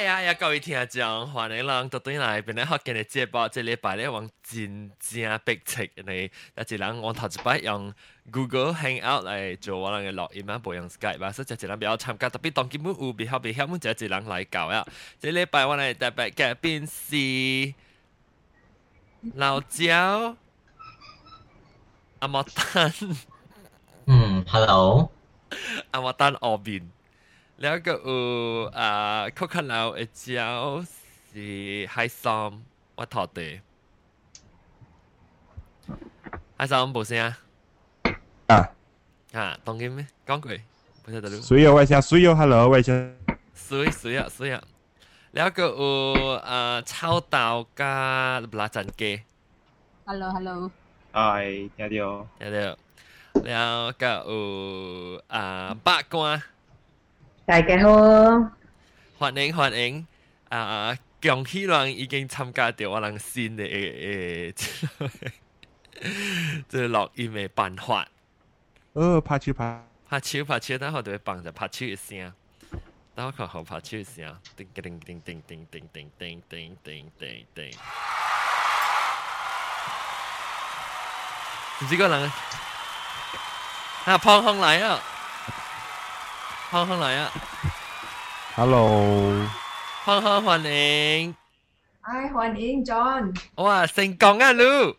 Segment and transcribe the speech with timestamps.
[0.00, 7.92] 哎呀呀，各位听众，欢迎人到对来，本来学紧嘅节目，这礼拜咧往真正逼切你，但系人我头一摆用
[8.32, 14.84] Google Hangout 嚟做我哋嘅录音啊，冇用 Skype 吧，所以就一人比较参加，特别当今本有比较比较，就一人来搞啊。
[15.20, 17.74] 这礼拜我哋特别嘅边是
[19.34, 20.36] 老焦
[22.20, 22.92] 阿莫丹，
[24.06, 25.12] 嗯，hello，
[25.90, 26.82] 阿莫丹后边。
[27.61, 30.83] 了個有啊，可可樓嘅蕉
[31.31, 32.59] 是海參，
[32.95, 33.61] 我頭地。
[36.57, 37.37] 海參無聲啊
[39.33, 40.07] 啊，當緊咩？
[40.25, 40.59] 講句，
[41.05, 41.39] 唔識得路。
[41.39, 43.15] 水有外聲，水有 hello 外聲。
[43.53, 44.63] 水水啊水啊，
[45.31, 49.21] 了個有啊臭豆加辣陣雞。
[50.05, 50.71] Hello hello。
[51.13, 52.27] 係，聽到。
[52.39, 52.77] 聽到。
[53.43, 56.41] 了個有啊八卦。
[57.51, 57.91] 大家好，
[59.19, 60.07] 欢迎欢迎
[60.47, 60.97] 啊！
[61.21, 65.31] 恭喜人已经参加到我人新嘅誒誒，
[66.69, 68.07] 即係錄音嘅辦法。
[68.93, 72.33] 哦，拍手拍，拍手拍手，等我哋幫就拍手一声。
[73.13, 77.71] 等我看好拍手一聲，叮叮叮叮叮叮叮叮叮叮叮叮。
[81.81, 82.31] 唔知個人
[84.05, 85.01] 啊，胖康嚟啊！
[86.70, 87.30] 胖康嚟啊！
[88.56, 89.46] ，hello，
[90.04, 91.34] 胖康欢迎。
[92.02, 94.96] 哎，欢迎 John，哇，成功啊，Lu！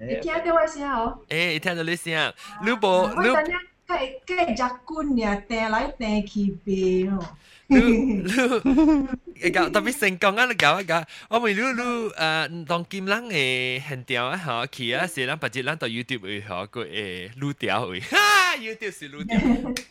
[0.00, 1.18] 你听到我声哦？
[1.28, 3.52] 诶，听到你声，Lu 无我 Lu 等下
[3.86, 7.24] 计计只官呀，掟来掟去边哦。
[7.68, 10.46] Lu Lu，搞特别成功啊！
[10.46, 19.38] 你搞一搞，我咪 Lu Lu 诶，当剑人诶现条啊，吓，佢啊，是咱把只咱到 YouTube 会学个诶录条会，哈，YouTube 是录条，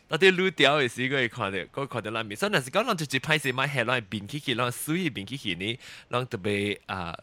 [0.08, 5.78] 到底录条嘅时个会看到，个看到咱面，所以若是讲咱直接拍摄买下来变起去，咱水变起去呢，
[6.10, 7.16] 咱特别啊，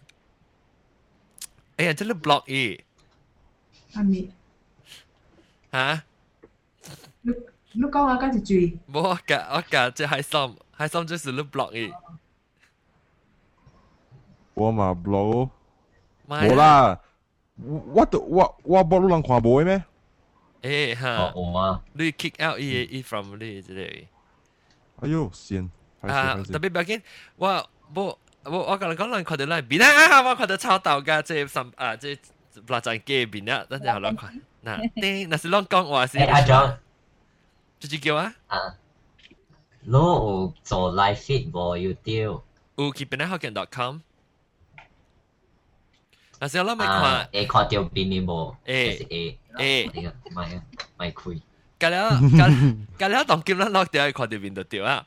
[1.79, 2.81] 哎呀，这个 block 诶，
[3.95, 4.31] 阿咪，
[5.73, 6.05] 吓。
[7.73, 8.55] 你你讲我嗰时注
[8.93, 11.93] 冇我夹我夹即系心，系心就是你 block 嘅。
[14.55, 15.49] 我嘛 blow，
[16.29, 16.55] 冇冇。
[16.55, 17.01] 啦，
[17.93, 19.83] 我都我我 blow 人看无咩？
[20.63, 24.07] 诶吓，我我啊，你 kick out 伊伊 from 你之类。
[25.01, 25.69] 哎呦，先，
[26.01, 27.03] 啊，系特别要紧，
[27.37, 32.19] 我冇我我讲讲人看到咱边啊，我看到炒豆㗎，即系三啊即系
[32.69, 34.41] 辣椒鸡边啊，等阵人看。
[34.65, 36.77] 嗱，叮，那是啷讲话先诶，阿 John，
[37.80, 38.62] จะจีเกียวะอะ
[39.90, 40.28] โลโอ
[40.68, 42.32] โซไลฟิตบอลยูเดียว
[42.78, 44.76] อูคิปเป็นฮอกเกนด続きは我有做 live feed 無 YouTube。
[44.76, 44.80] 有
[45.74, 46.42] 去邊個學見 .com？
[46.42, 48.54] 那時候咱咪看，會看到邊面無？
[50.98, 51.42] ไม่，คุย。
[51.82, 52.08] กันแล้ว
[53.00, 54.98] กันแล้วต้องกินแล้วนอกเดียวคอเดวินตัวเดียวอะ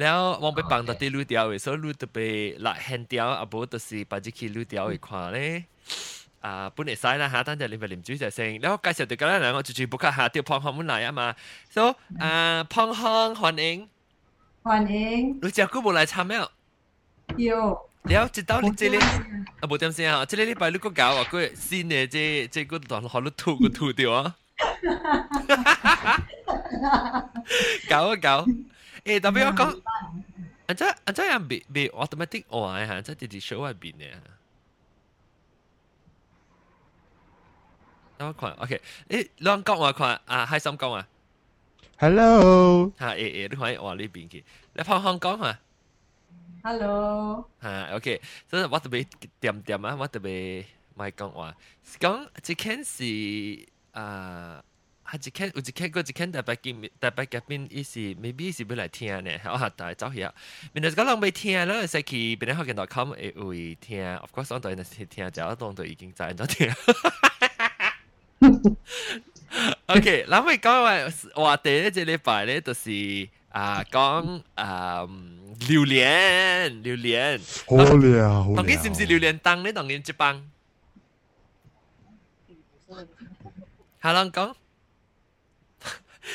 [0.00, 2.18] แล้วมองไปปังตัวเดียวรู้เดียวเว้ยส่วนรู้ตัวไป
[2.62, 5.52] หลักแฮนเดียวอะบ่ตัวสีปัจจุบันรู้เดียวอีกคว้าเลย
[6.40, 11.34] 啊，本嚟使啦嚇，等陣你咪廉主就成，你好介紹對家啦，我住住 book 下條胖康門嚟啊嘛
[11.70, 13.88] ，so 啊胖康歡迎，
[14.62, 16.38] 歡迎，你隻歌冇嚟參咩？
[17.36, 24.34] 有，你好，直到你這裡啊冇點先啊，這裡禮拜你個搞啊，佢先嘅即即個段好多吐個吐掉啊，
[27.88, 28.46] 搞啊搞，
[29.04, 29.80] 誒特別我講，
[30.66, 34.10] 啊即啊即人別別 automatic on 嚇，即啲啲 show 入邊嘅。
[38.19, 41.07] 等我看，OK，诶，两讲话看啊，开心讲啊，
[41.97, 44.43] ，hello，吓诶诶，你看换呢边去，
[44.73, 45.59] 你放香港啊，
[46.63, 49.05] Hello，吓 OK，所以我特别
[49.39, 50.65] 点点啊，我特别
[50.95, 51.55] 咪讲话，
[51.99, 54.63] 讲即件事啊。
[55.07, 60.33] 系一间有一间个一间特别见特别嘅边意思，maybe 是要来听呢，我下大走去啊。
[60.73, 66.73] 明日讲人未听啦，使去边啲学见 .com 会会听，of course 我当然系听就，我当都已经赚咗听。
[69.86, 75.06] OK，嗱，咪講話話第一隻禮拜咧，就是啊講啊
[75.68, 78.56] 榴蓮，榴蓮，好靚啊，好靚。
[78.56, 79.72] 當年是唔是榴蓮檔咧？
[79.72, 80.48] 當年一班，
[84.02, 84.54] 下浪講，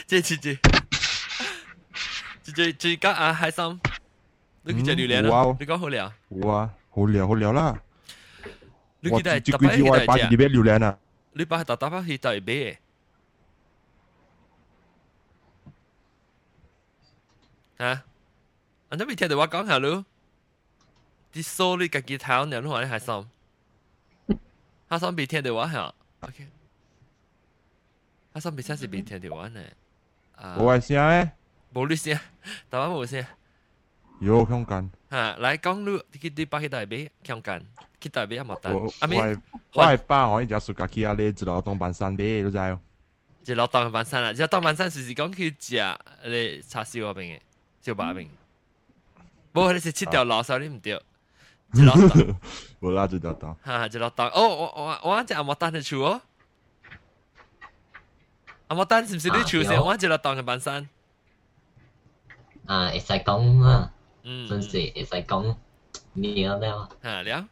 [0.06, 0.60] 即係姐姐，
[2.44, 3.80] 姐姐最緊啊開心，
[4.64, 6.12] 你見隻榴蓮啦，你講好靚，
[6.44, 7.80] 好啊，好靚好靚啦。
[9.00, 10.98] 你記得特別記得隻榴蓮啊？
[11.36, 12.50] Lipahda tapahti tai B?
[17.80, 17.98] Hả?
[18.90, 20.04] Anh đã bị theo được qua con hả Lưu?
[21.34, 23.26] Đi xô đi cả kỳ tháo nè, lúc hỏi hả xong
[24.90, 25.92] Hả xong bị theo được qua hả?
[26.20, 26.34] Ok
[28.34, 29.70] Hả xong bị sao bị theo được qua nè
[30.58, 31.26] Bộ ai xe ấy?
[31.72, 32.20] Bộ lý xe,
[32.70, 33.26] tao bắt bộ xe
[34.20, 37.63] Vô không cần 有香港，啊， 吓，嚟讲你去你把去台北强紧，
[38.01, 39.37] 去台北阿莫丹我，阿咪我
[39.75, 42.79] 我系爸，我一只暑假去啊，你一路东半山啲，你知冇？
[43.43, 45.77] 就落当晚山啦，就当晚山时时讲去食
[46.29, 47.41] 你叉烧嗰边嘅
[47.83, 48.29] 烧白边，
[49.53, 51.01] 不过你是切掉老手你唔掉，
[51.73, 52.09] 就落当
[52.81, 53.57] 冇啦，就得到。
[53.65, 56.21] 吓就落当，哦我我我只阿莫丹嘅厝哦，
[58.69, 59.81] 阿莫丹是唔是你厝先？
[59.83, 60.89] 我只落当嘅半山，
[62.67, 63.93] 啊，会使讲啊，
[64.28, 65.44] 嗯，真是會使講
[66.16, 66.90] 了了。
[67.04, 67.48] 嚇了。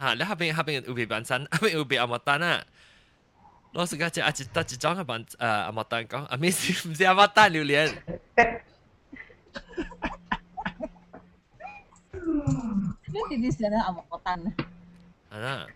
[0.00, 2.64] 嚇，你下邊下邊有邊半山，下邊有邊 阿莫丹啊！
[3.72, 7.94] 老師家姐阿一得一張嘅半誒阿莫丹講， 阿咪是唔是阿莫丹榴蓮？
[13.06, 14.52] 你弟弟寫得阿莫丹啊？
[15.30, 15.66] 係啦。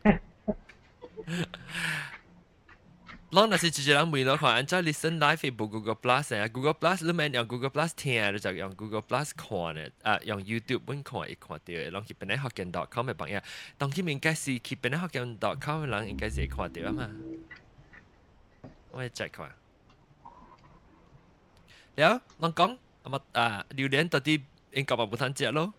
[3.32, 10.40] 攞那是直接人每攞看，按照 listen live Facebook Google Plus 啊，Google Plus 你咪用 Google Plus 听，你就用 Google Plus 看嘅，啊用
[10.44, 13.42] YouTube 揾看会看到嘅，攞去边啲学见 .com 嘅朋友，
[13.80, 17.10] 当佢应该是去边啲学见 .com 嘅人应该是会看到啊嘛。
[18.92, 19.50] 我会 check 看。
[21.96, 25.74] 了，我讲，咁啊啊榴莲到底应该冇通食咯。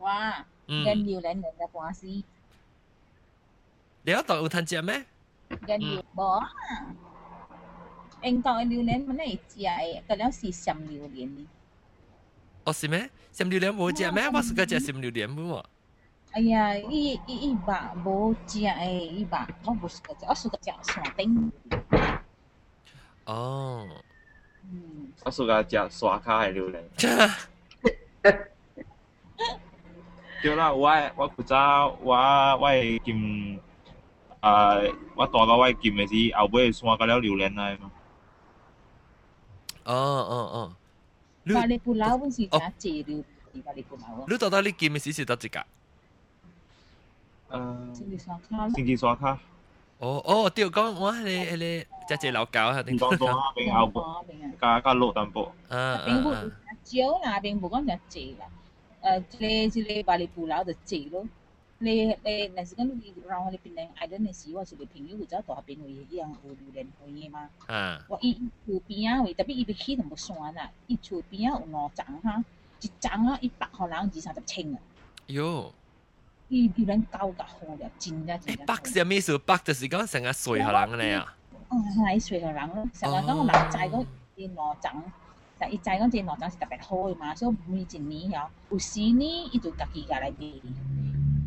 [0.00, 0.44] 哇！
[0.66, 2.22] 嗯，人要两人嘅关系，
[4.04, 4.92] 了当有通食咩？
[4.92, 5.06] 人要冇啊！
[8.22, 11.46] 英国嘅榴莲มัน系食嘅，个了是咸榴莲嘅。
[12.64, 13.10] 哦是咩？
[13.32, 14.28] 咸榴莲冇食咩？
[14.32, 15.64] 我是个食咸榴莲冇喎。
[16.32, 21.50] 哎呀，伊伊伊把冇食嘅，伊把我唔是个食，我是个食山顶。
[23.24, 23.88] 哦。
[24.70, 26.82] 嗯，我暑假食刷卡系榴莲。
[30.42, 31.56] 对啦，我我负责
[32.02, 33.00] 我我系
[34.44, 37.90] 剑，诶我大个我系剑嘅时，后尾刷个了榴莲嚟嘛。
[39.84, 40.76] 哦哦哦。
[41.44, 43.24] 你巴黎布劳本是食蔗榴，
[43.64, 44.24] 巴黎布劳啊。
[44.28, 45.60] 你到底你见嘅时是得一个？
[47.50, 49.38] 诶，星期三卡星期刷卡。
[49.98, 54.02] 哦哦，对讲我系你系你只只老狗啊，定当中啊，边后部
[54.60, 55.52] 加加落淡薄。
[55.68, 56.42] 啊啊并不啊！
[56.84, 58.46] 少啦，并不讲就蔗啦。
[59.02, 61.26] 诶，即系即系巴黎布劳就蔗咯。
[61.82, 67.48] 你你那时讲你让我哋边人嗌紧你时，我是你朋友，佢走大边位一样有榴莲会嘅嘛。
[67.68, 68.34] 啊我伊
[68.66, 72.44] 厝边啊位，特别伊要起同冇山啦，伊厝边啊有两层哈，
[72.82, 74.78] 一层啊一百互人二三十千啊，
[75.28, 75.72] 哟，
[76.48, 78.66] 伊榴莲高甲好了，真真真诶。
[78.66, 79.38] 北是咩事？
[79.38, 81.34] 北就是讲成日睡下人咧啊。
[81.70, 84.06] 哦，系随互人咯，成日讲我人知讲
[84.36, 85.02] 伊两层。
[85.58, 90.60] 但伊知讲即两层是特别好嘅嘛，所以每一年嗬，有时呢伊就家己家来卖，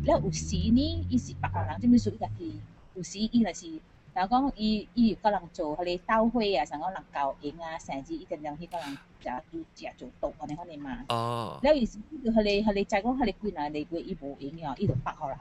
[0.08, 2.60] 了有时呢伊是别个人，即系属于家己，
[2.94, 3.80] 有时伊就是，
[4.12, 8.86] 但系讲伊伊有个人做迄个斗会啊，成个人交营啊，甚至伊定定去个人
[9.20, 11.04] 食做食做毒安尼款嘅嘛。
[11.08, 15.36] 哦了伊是伊就迄个迄个知讲迄个几若礼拜伊无营啊，伊就别个人，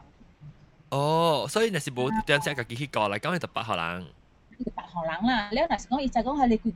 [0.89, 4.05] 哦，所以那是冇点只家己去过嚟，讲系特北学人。
[4.57, 5.49] 伊就别个人啦。
[5.51, 6.69] 了若是讲伊知讲迄个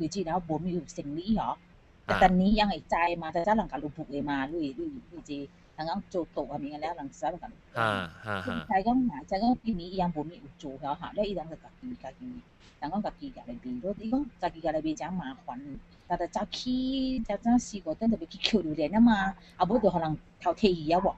[6.11, 7.81] 做做后面个嘞，啷使啷搞？
[7.81, 8.67] 啊啊！
[8.69, 11.13] 再讲嘛，再讲今年伊样冇没做了哈？
[11.17, 11.69] 那一啷个搞？
[11.81, 12.91] 今年搞今年？
[12.91, 13.13] 啷个搞？
[13.19, 13.95] 今年搞那边？
[13.99, 15.61] 你讲在搞那边正麻烦。
[16.09, 19.35] 那在早起早早四个点特别去扣流量嘛？
[19.57, 21.17] 啊，不然可能偷天日啊！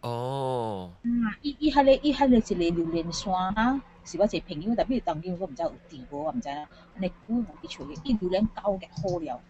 [0.00, 6.32] 哦，嗯，伊伊哈嘞伊哈嘞一个榴莲山啊，是我一个朋友，特别当年我唔知有掂无啊？
[6.36, 6.68] 唔知啊，
[6.98, 9.40] 来古我去，伊榴莲搞个好料，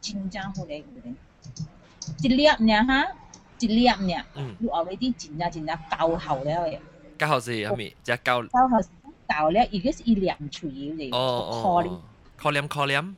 [0.00, 1.16] 真正好料榴莲，
[2.22, 3.08] 一两两哈。
[3.59, 4.25] 一粒尔，
[4.59, 6.79] 你后尾啲真正真正够厚了嘅。
[7.17, 7.95] 够厚是系咪？
[8.03, 8.77] 只够够厚
[9.27, 12.01] 够了，而家是一粒唔脆嘅，哦哦，
[12.37, 13.13] 可怜可怜。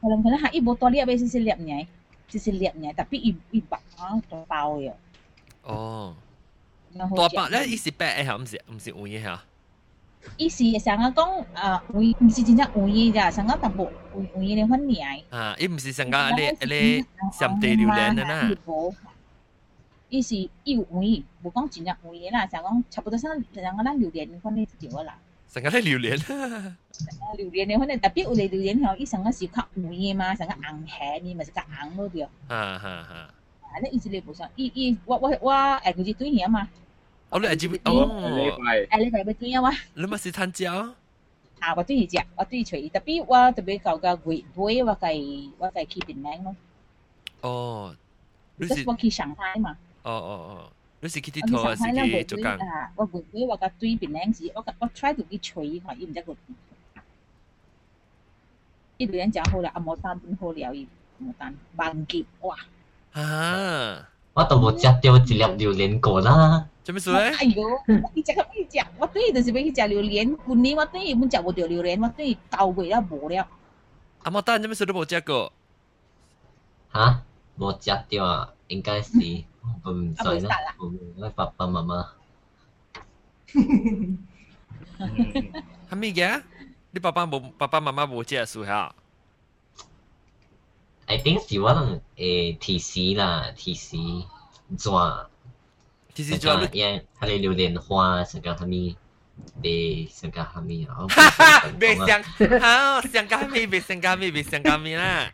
[0.00, 1.86] 可能可能系伊无多粒嘅，是粒尔，
[2.28, 4.92] 就是粒尔，特别伊伊白啊大包嘅。
[5.62, 6.14] 哦。
[6.96, 9.42] 大包咧，伊是白嘅吓，唔是唔是黄嘅吓。
[10.38, 15.20] 伊是成日讲啊，黄唔是真正黄嘅咋，成日淡薄黄黄嘅款尔。
[15.30, 18.48] 啊，伊唔是成个咧咧上地榴莲嘅啦。
[20.10, 21.00] 伊是伊有黄，
[21.42, 25.18] 无讲真正黄嘅啦，成讲差不多成成个咱榴莲款嘅条啊啦。
[25.52, 26.74] 成个咧榴莲。
[27.36, 32.24] 榴莲嘅款嘅特别有嚟榴莲后，伊成个是较黄嘅嘛，成个硬系呢，咪是较硬咯啲。
[32.24, 33.14] 啊哈哈。
[33.72, 36.68] 啊，你意思你无想，伊伊我我我诶佢是对嘢嘛。
[37.30, 38.06] 我你系接哦，
[38.88, 39.70] 诶你系咪对啊嘛？
[39.94, 40.94] 你咪是参照。
[41.60, 46.56] 啊，我对伊食，我对伊随，特别我特别搞个月尾，我计我计去槟城咯。
[47.40, 47.96] 哦，
[48.56, 49.76] 你是我去上海嘛？
[50.03, 52.45] 哦哦哦，你是去佚佗還是去做工？
[52.51, 56.35] 啊，我月尾我個對檳城時，我我 try to 去隨嚇，伊唔知個。
[58.97, 60.87] 伊榴蓮真好啦，阿摩丹本好了，伊
[61.17, 62.55] 摩丹萬劫哇！
[63.13, 66.67] 啊，我都冇食到一粒榴蓮果啦。
[66.83, 67.19] 做咩事咧？
[67.19, 73.47] 哎呦，我去食咁去食，我對就是要去食榴蓮，今年我對本食唔到榴蓮，我對到月了無了。
[74.23, 75.53] 阿莫丹做咩事都冇食過？
[76.93, 77.21] 吓，
[77.57, 79.17] 冇食到啊，應該是
[79.85, 80.75] 嗯，帅啦！
[80.81, 81.95] 嗯，那爸爸妈妈。
[82.01, 82.13] 哈
[83.53, 83.61] 哈
[84.97, 85.07] 哈哈
[85.53, 85.63] 哈！
[85.89, 86.43] 哈咩嘅？
[86.91, 88.93] 你爸爸无爸爸妈妈无介熟下
[91.05, 93.97] ？I think 是我能诶提示啦，提示
[94.77, 95.27] 谁？
[96.13, 97.05] 提示谁？
[97.19, 98.95] 他咧榴莲花，想讲他咪，
[99.61, 100.87] 别想讲他咪，
[101.79, 102.23] 别想讲，
[103.11, 105.31] 想讲他咪，别想讲他咪，别想讲他咪啦！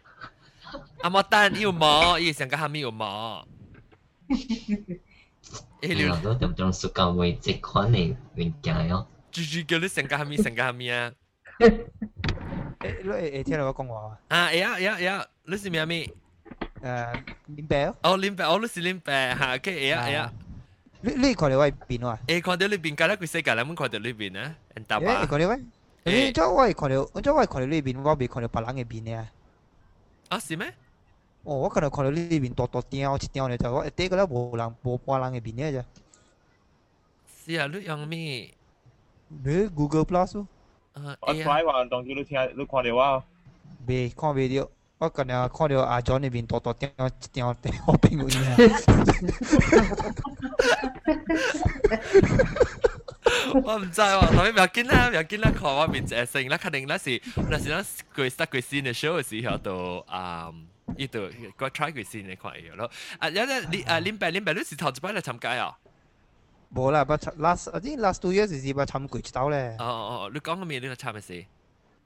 [1.02, 3.48] 阿毛蛋有毛，也想讲他咪有毛。
[5.83, 9.07] 诶，我都点样暑假会即款嘅物件咯。
[9.33, 11.13] 猪猪叫你想加下咪，想加下咪啊！
[11.59, 11.87] 诶，
[13.03, 14.47] 你诶听到我讲话啊？
[14.49, 15.27] 会啊会啊会啊！
[15.45, 16.11] 你是咩咪？
[16.83, 17.97] 诶，林白哦。
[18.03, 20.33] 哦，林白，哦，你是林白吓，OK，会啊会啊。
[21.03, 22.19] 你你看到我边啊？
[22.27, 23.17] 诶，看到你边间咧？
[23.17, 24.55] 佢世界咧，冇看到你边啊？
[24.75, 25.21] 人答啊？
[25.23, 25.57] 你看到喂？
[26.05, 29.29] 诶，即我系看到，我即我系看到呢边，我未看到别人嘅边咧。
[30.29, 30.73] 啊，是咩？
[31.45, 35.85] 哦，我可能看到呢边多多雕一雕咧，就我第一个咧无人无半人嘅边咧啫。
[37.47, 38.53] 是啊，你用咩？
[39.29, 40.47] 你 Google Plus 咯。
[41.21, 43.25] 我 try 话当住你听，你看到啊？
[43.87, 44.69] 未看未到，
[44.99, 48.71] 我今日看到阿 John 呢边多多雕一雕雕边个嘢。
[53.65, 57.83] 我唔知喎，同你唔要紧啦，唔要紧啦，看我面只声啦，肯定那是那是咱
[58.15, 60.53] 佢 start 佢先嘅 show 嘅时候就啊，
[60.97, 61.19] 呢度
[61.57, 62.91] 个 try 佢先你看嘢咯。
[63.19, 65.79] 啊，有咧你啊林白林白，你是头一摆嚟参加啊？
[66.75, 69.77] 冇啦，不 last 我啲 last two years 是不参过一道咧。
[69.79, 70.79] 哦哦哦，你讲个咩？
[70.79, 71.45] 你个参嘅事？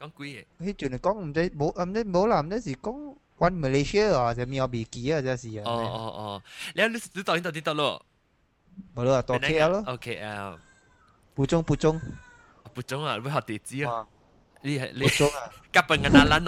[0.00, 0.73] 讲几嘢？
[0.75, 5.62] 迄阵讲唔知冇唔知冇啦，唔知是讲关 Malaysia 啊，就咪有未记啊，真是啊。
[5.67, 6.43] 哦哦哦，
[6.75, 8.05] 你你你到底到底到咯？
[8.95, 9.85] 冇啦，到 KL 咯。
[9.87, 10.59] OK L。
[11.35, 12.00] 不中不中，
[12.73, 13.17] 不中啊！
[13.23, 14.07] 你学地址啊？
[14.62, 15.50] 你系你不中啊？
[15.73, 16.41] 夹笨嘅那撚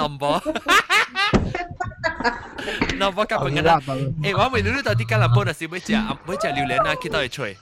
[2.20, 3.78] number。number 夹笨嘅那。
[3.80, 7.54] 诶，我问你你到底吉兰波那是每只啊每只榴莲啊，去到去吹？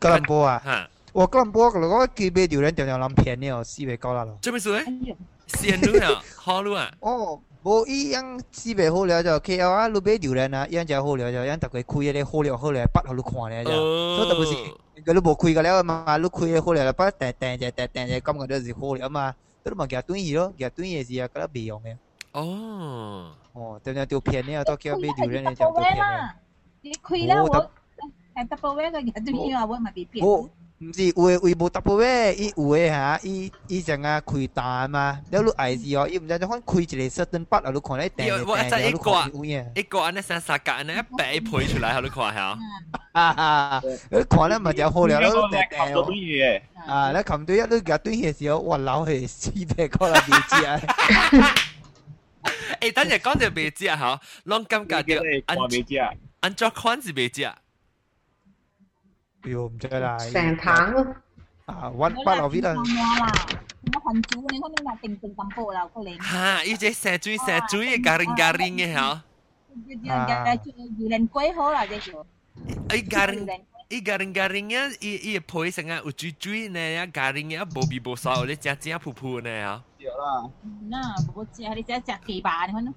[0.00, 0.62] 吉兰波啊？
[0.64, 0.90] 吓！
[1.12, 4.38] 我吉兰波嗰个几杯榴莲条条谂平呢，四百九啦咯。
[4.42, 5.16] 做咩事咧？
[5.48, 6.90] 鲜路啊，好路啊。
[7.00, 7.40] 哦。
[7.62, 13.70] 无伊样四百好了就 KL 啊，你买榴莲啊，样就好了就样，大概开嗰啲好了好了，捌好你看咧就，
[14.16, 15.02] 所以特别是。
[15.02, 21.96] 佢都冇开个了嘛，你开好了，不订订只订订只，感觉都是好了嘛，都嘛夹短嘢咯，夹短嘢是啊，觉得未用嘅。
[22.32, 23.32] 哦。
[23.52, 24.64] 哦，点样条片呢？
[24.64, 25.50] 到叫咩榴莲呢？
[25.54, 26.30] 就条片呢？
[26.82, 27.70] 你开啦，我
[28.34, 30.48] 系 double way 嘅夹短嘢啊，我咪被骗。
[30.78, 42.58] 唔是，有诶有无 double way，伊有诶吓，伊伊成啊开大嘛，了你爱是哦，伊毋知就看开一个 certain part 啊，你看咧订我真一个一个安尼三三格安尼一摆配出来，你看下。
[43.12, 43.82] 啊啊！
[44.10, 46.06] 你看咧咪就好了，你订订哦。
[46.10, 47.10] 嘢啊！
[47.16, 50.78] 你琴对一你夹短嘅时候，哇老系四百个啦，未知啊！
[52.80, 54.20] 诶，等阵讲就未知啊，吓，
[54.50, 56.10] 啷感觉叫安未知啊？
[56.40, 57.58] 安卓款是未知啊？
[59.42, 60.18] 哟，唔知啦。
[60.18, 61.16] 成糖咯。
[61.66, 62.74] 啊，揾八楼边啦。
[63.94, 66.18] 我很煮，你可能话定定咁煲啦，个你。
[66.20, 66.64] 吓！
[66.64, 69.22] 依只蛇嘴蛇嘴嘅 garing garing 嘅吓。
[69.86, 72.96] 榴莲龟好啦，呢个。
[72.96, 73.60] 诶 garing。
[73.88, 79.84] 伊 garing garing 啊，伊伊配成啊有水水呢啊，garing 啊无味无骚，你正正噗噗呢啊。
[80.00, 80.50] 对啦。
[80.90, 82.94] 嗱，无食你只食鸡巴，你可能。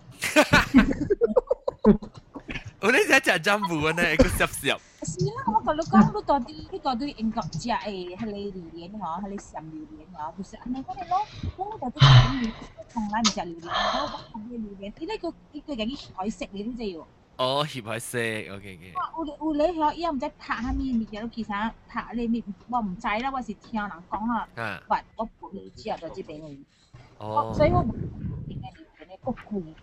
[2.81, 4.77] 我哋只食针布呢，个湿湿。
[5.03, 11.17] 是啦，我同你讲，你到底你到底英国食诶，系你榴莲嗬，系你食榴莲嗬，就是安尼讲嘅咯。
[11.57, 12.51] 我到底讲
[12.89, 14.09] 从来唔食榴莲，我
[14.39, 17.05] 讲系榴莲，伊呢个伊个人啲海食你都知喎。
[17.37, 18.93] 哦，翕海色，OK OK。
[19.17, 24.47] 有有你嗬，伊唔知拍下面物件，其实拍你面，我唔知啦，我是听人讲啊。
[24.55, 24.81] 啊。
[24.87, 26.63] 不，我唔会知啊，就知俾你。
[27.54, 27.94] 所以，我不
[28.48, 29.74] 应该离 ini kok kui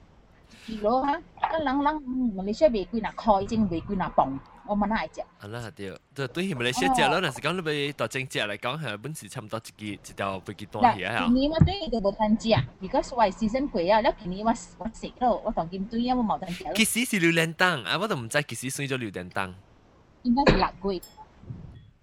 [20.24, 21.02] 应该是六月，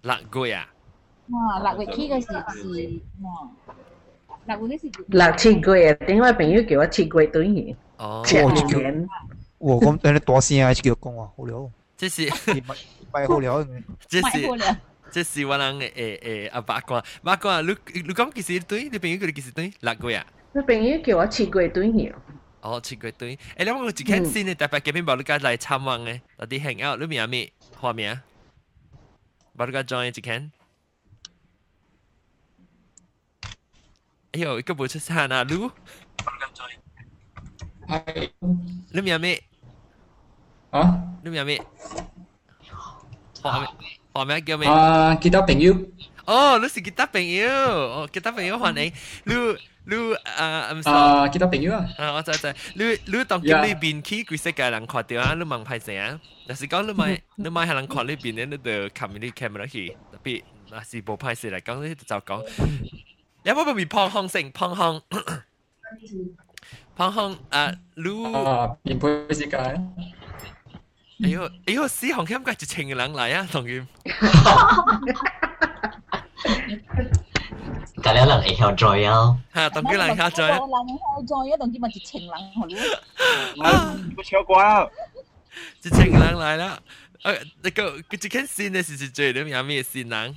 [0.01, 0.67] 六月啊，
[1.29, 3.01] 哇，六月个是是，
[4.48, 5.04] 六月啲是。
[5.08, 7.76] 六七月啊，点解朋友叫我七月对嘢？
[7.98, 8.22] 哦，
[8.80, 9.08] 年。
[9.58, 10.74] 我咁等你大声啊！
[10.74, 11.70] 叫讲啊，好了。
[11.96, 12.62] 即是唔
[13.28, 13.56] 好了。
[14.08, 14.30] 即是
[15.10, 20.26] 即是我人诶诶阿八卦，八卦你你讲其实对，你朋友叫你其实对六月啊？
[20.52, 22.12] 你朋友叫我七月对嘢。
[22.60, 23.36] 哦，切鬼堆。
[23.58, 28.20] 诶，你我一间新嘅特别嘅边冇你家嚟参观嘅，到底 hang out 里面有咩画面？
[29.56, 30.50] 冇你家 join 一间。
[34.32, 35.70] 哎呦，一个冇出声啊，卢。
[37.88, 38.30] 系。
[38.90, 39.42] 里面有咩？
[40.70, 41.02] 啊？
[41.22, 41.62] 里面有咩？
[43.42, 43.68] 画面
[44.12, 44.68] 画面叫咩？
[44.68, 45.76] 啊，记得朋友。
[46.26, 48.90] 哦，你是吉他朋友，哦，吉他朋友欢迎
[49.24, 49.34] 你，
[49.84, 62.42] 你啊，唔啊，吉他朋友啊，啊，我知知，你你当叫你边去几世界人看到啊，你问派成啊，但是讲你买你买系人看你边咧，你就 come 你 camera 去，特别那是无派事嚟讲，你就讲，
[63.48, 65.00] 有冇咪胖康性胖康，
[66.96, 69.56] 胖康啊，你啊，边配世界？
[71.22, 73.86] 哎呦哎呦，死红险个一千个人嚟啊，同佢。
[78.02, 79.38] 隔了人会晓 joy 啊！
[79.54, 80.58] 吓，当佢人晓 joy 啊！
[80.58, 82.76] 人晓 joy 啊，当佢咪一千人好咯。
[83.64, 84.86] 啊，我超过啦！
[85.82, 86.78] 一千人嚟啦！
[87.22, 90.36] 诶，那个佢一间新嘅是是最你有咩新人？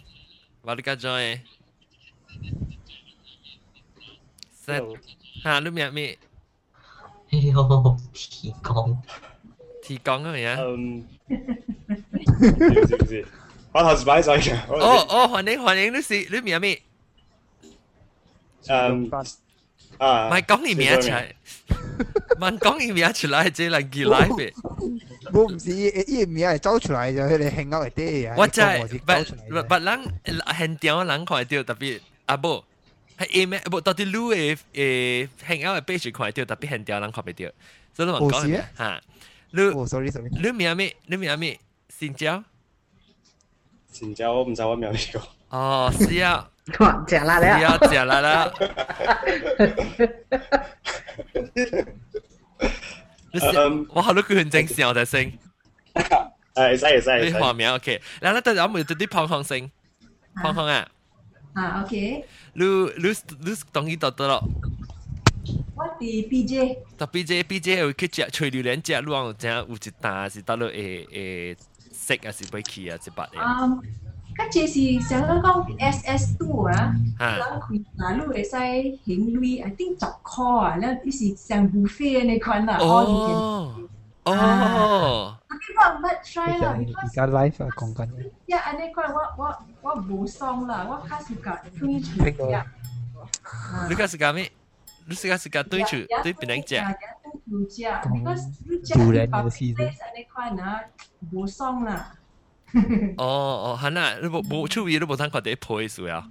[0.63, 1.42] 话你家 joy。
[4.66, 4.98] 实
[5.44, 6.18] 吓，你有咩？
[7.32, 9.01] 哎呦，提供
[9.84, 10.58] 提供啊咩啊？
[10.62, 13.25] 嗯，不是不是，
[13.74, 14.56] 我头先摆咗嘅。
[14.70, 16.82] 哦哦，欢迎欢迎，你是你有咩？
[18.70, 19.10] 嗯
[19.98, 21.34] 啊，咪讲你名出来，
[22.39, 24.54] 问讲你名出来，这人叫来嘅。
[25.34, 28.36] 我唔是伊名系走出来就佢哋兴out 啲啊。
[28.38, 28.62] 我知，
[29.51, 30.22] 不不人
[30.58, 32.63] 现场人看到特别啊不，
[33.18, 33.60] 系咩？
[33.66, 37.51] 不到底路嘅诶兴 out 嘅 page 看到特别现场人看唔到，
[37.94, 39.01] 所以我讲吓。
[39.51, 40.96] 你哦，sorry sorry，你名咩？
[41.06, 41.60] 你名咩？
[41.89, 42.44] 新椒。
[43.92, 45.22] 新椒我唔知我名边个。
[45.50, 46.50] 哦，是啊。
[46.80, 47.63] 哇，食啦咧！
[47.63, 48.54] 要食啦啦。
[53.89, 55.31] 我好多句很正常的声。
[56.53, 57.24] 系，使使。
[57.25, 59.72] 你画面 OK，然后咧，我们啲啲胖胖声，
[60.36, 60.88] 胖胖啊。
[61.53, 62.24] 啊，OK。
[62.53, 63.10] 你你
[63.42, 64.44] 你当意到得咯。
[65.75, 66.77] 我哋 BJ。
[66.98, 71.57] 但 BJ BJ 会去食吹榴莲食，路上正有一单是到了诶诶
[71.94, 73.79] 食啊，是尾去啊，一百嘅。
[74.38, 82.77] 嗰只是想讲 SS two 啊，人开嗱，你会使行镭，I think 十块啊，咧啲是上 buffet 那款啦。
[82.79, 83.74] 哦
[84.25, 85.38] 哦。
[85.50, 88.31] 我讲乜 try 啦而家 live 啊讲紧。
[88.48, 92.66] 呀，安尼款我我我冇爽啦，我较是甲推出呀。
[93.90, 94.51] 你较是甲咩？
[95.10, 96.75] 你是甲是甲对出对边人食？
[97.46, 99.74] 榴莲嘅事。
[100.03, 100.81] 安尼款啊，
[101.33, 102.14] 冇爽啦。
[103.18, 106.29] 哦哦，系啦，你冇冇出嘢都冇通看第一配数啊。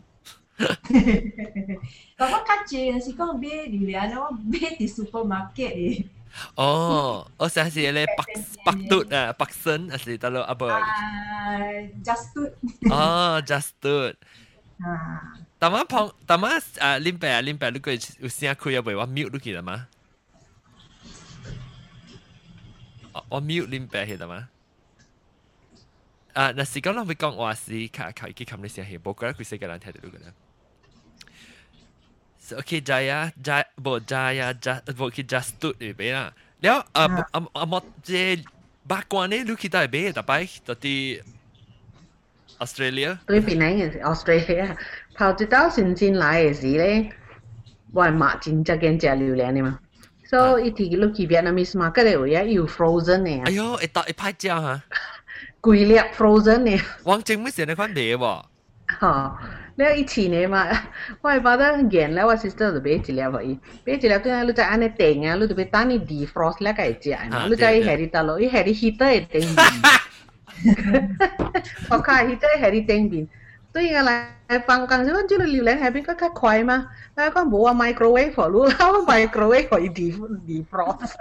[2.16, 6.06] 但我较 济是讲买榴莲，我买喺 supermarket 嘅。
[6.55, 8.29] Oh, oh saya sih le pak
[8.65, 10.67] paktut ah, paksen asli talo apa?
[12.01, 12.51] Justut.
[12.87, 14.15] Oh, justut.
[15.61, 16.51] ตามาพองตามา
[16.83, 24.39] อ่าลิมแปะลิมแปะลูกเกยอุเซียคุยเอาไว้ว่ามิวลูกกี่ตามั้าว่ามิวลิมแปะเหรอตามา
[26.37, 30.31] อ่านั่นสิก็ลองไปกองว่าสิค่ะค่ะอีกคำในเสียงเหตุบอกก็คุยเสียงกันแล้วแท้ลูกกันแล้
[32.50, 32.58] 啦。
[32.58, 36.32] OK Jaya Jaya 不 Jaya Jaya 不去 just do 嚟俾啦。
[36.62, 38.10] แล้วอ่าอ่าอ่าหมดเจ
[38.90, 40.32] บากวนนี่ลูกคิดได้เบ้แต่ไป
[40.66, 40.98] ตอนที่
[42.60, 44.62] ออสเตรเลีย对边嚟嘅ออสเตรเลีย
[45.18, 47.10] 头一道先进来嘅时咧，
[47.92, 49.78] 我系买真正间食榴莲嘅嘛。
[50.30, 53.44] 所以伊提落去 Vietnamese market 嘅位啊，有 frozen 嘅。
[53.46, 54.82] 哎呦，会到会派价吓？
[55.62, 56.82] 贵粒 frozen 嘅。
[57.04, 58.44] 往正咩时你款买喎？
[59.00, 59.38] 吓！
[59.78, 60.66] 你以前嘅嘛，
[61.20, 69.56] 我系觉得热咧，我 sister 就买一粒voor伊，买一粒对啊，你就安尼定啊，你就要等你 defrost 咧个食嘛，你再下啲得咯，伊下啲 heater 嘅定面，
[71.90, 73.28] 我卡 heater 下啲定面，
[73.72, 74.02] 对啊
[74.48, 80.14] 嚟放工时，我知道榴莲系比较较快嘛，但系讲冇啊 microwave for 你，我 microwave 可以 de
[80.46, 81.12] defrost。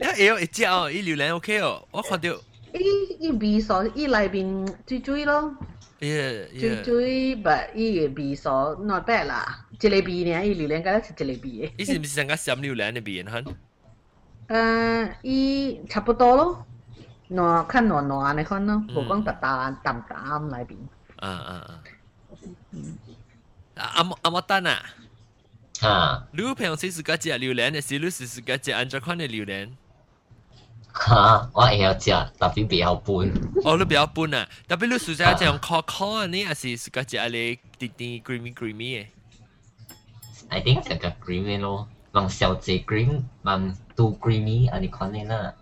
[0.00, 2.30] 一会食哦，伊榴莲 OK 哦，我看到。
[2.72, 2.80] 伊
[3.20, 5.54] 伊味素伊内边水水咯。
[6.00, 8.50] 水水，不，伊个味素
[8.84, 11.72] not bad 啦，一个味呢，伊榴莲嗰啲是一个味嘅。
[11.78, 13.44] 伊是唔是成个咸榴莲嘅味很？
[14.48, 16.66] 诶，伊差不多咯，
[17.30, 20.76] 糯看糯糯你看咯，无讲特淡淡淡内边。
[21.16, 21.80] 啊啊
[23.76, 23.82] 啊！
[23.96, 24.82] 阿莫阿莫丹啊！
[25.82, 26.26] 啊！
[26.32, 29.70] 你平时是个食榴莲，还是你是是个食安怎款嘅榴莲？
[30.93, 31.49] 嚇！
[31.53, 33.31] 我會曉食，特別比較笨。
[33.63, 34.47] 哦，你比較笨啊！
[34.67, 39.07] 特別你暑假這樣烤烤呢，還是是個食阿你甜甜 creamy creamy 嘅
[40.49, 41.87] ？I think 食個 creamy 咯。
[42.13, 45.53] 望小姐 green，望 too creamy，安尼款的啦。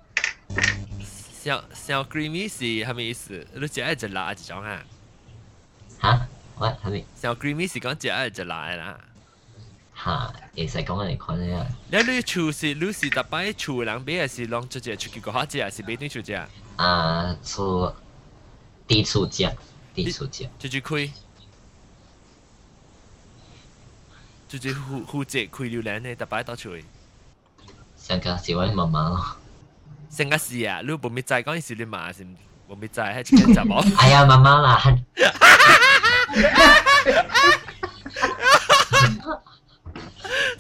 [1.44, 3.46] 小小 creamy 是係咪意思？
[3.54, 4.84] 你只係一辣一種啊？
[6.02, 6.28] 嚇？
[6.58, 7.06] 我係咪？
[7.16, 9.00] 小 creamy 是講只係一辣嘅啦。
[10.02, 16.34] 哈，其实讲嚟讲咧，你你厨师、律师、特派员、厨娘，别也是啷直接出去过好食，是别对出食。
[16.34, 17.94] 啊，啊出
[18.88, 19.52] 低出价，
[19.94, 21.12] 低出价，就接亏，
[24.48, 26.72] 就接负负责亏流量的特派到处。
[27.98, 29.36] 性格是位妈妈咯，
[30.10, 32.26] 性格是啊，你不咪在讲是你嘛是，
[32.70, 33.84] 不咪在喺直接杂毛。
[34.00, 34.82] 哎呀，妈妈啦，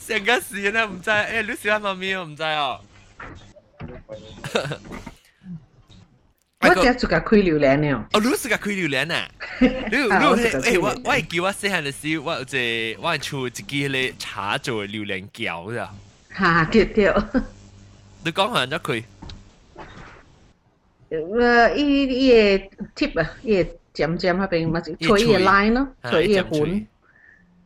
[0.08, 2.80] 上个是呢唔知，诶，你小妈咪我唔知哦。
[6.60, 8.06] 我只做个开榴莲呢。
[8.12, 9.28] 哦，你是个开榴莲啊？
[9.60, 15.94] 你你诶，我我系叫我细汉嘅时，我有只我系厝一支咧茶做榴莲饺咋。
[16.38, 17.12] 吓，对对。
[18.24, 19.04] 你讲下咗佢？
[21.10, 22.64] 诶，伊伊个
[22.96, 26.86] tip 啊，伊个尖尖嗰边咪吹伊个 line 咯，吹伊个款。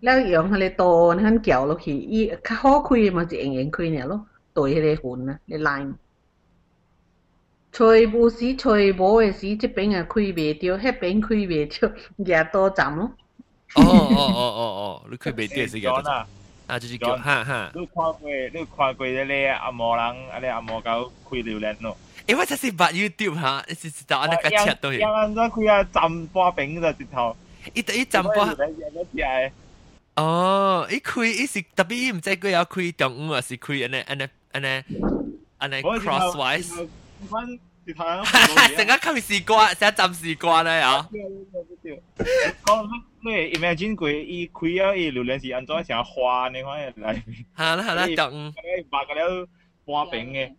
[0.02, 5.94] แล้ว用佢哋多佢搅落去，伊较好开嘛是硬硬开呢咯，对佢哋款啊，你 line。
[7.72, 11.92] 吹无时吹无嘅时，即边啊开袂着，迄边开袂着，
[12.24, 13.10] 夹多站咯。
[13.74, 16.26] 哦哦哦哦哦，你开袂着是夹多站。
[16.68, 17.70] 啊，就是叫哈哈。
[17.74, 21.96] 你看过你看过嗰啲阿摩人，阿啲阿摩狗开榴莲咯。
[22.26, 24.92] 诶，我真系八 YouTube 吓，是是到安那个切到。
[24.92, 27.36] 有人咗开啊浸波饼就直头。
[27.74, 28.46] 伊第一浸波。
[30.16, 34.84] 哦，伊开伊是特别伊唔知佢有开中午啊，是开安尼安尼安尼
[35.58, 36.88] 安尼 crosswise。
[37.88, 41.08] 成日吸士瓜，成日浸士瓜咧啊！
[42.64, 42.86] 讲
[43.20, 46.62] 你 imagine 佢伊开啊，伊榴莲是安怎成花呢？
[46.62, 47.22] 款嘅嚟。
[47.56, 48.54] 系啦系啦，中。
[48.90, 49.48] 白个了
[49.86, 50.52] 花饼嘅。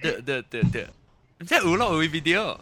[0.00, 0.86] 对对对对，
[1.40, 2.56] 即系有咯有 video。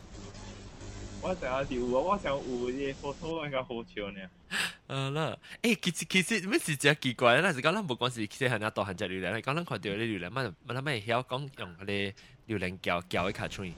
[1.21, 4.21] 我想要是有啊，我想有啲 photo 應該好笑呢。
[4.87, 7.53] 啊啦，誒，其實其實咩事真奇怪咧？
[7.53, 12.13] 是講咱無講是其實係那大漢隻榴蓮，講咱看到啲榴蓮，乜乜乜曉講用嗰啲。
[12.47, 13.71] 榴蓮攪攪一卡出去。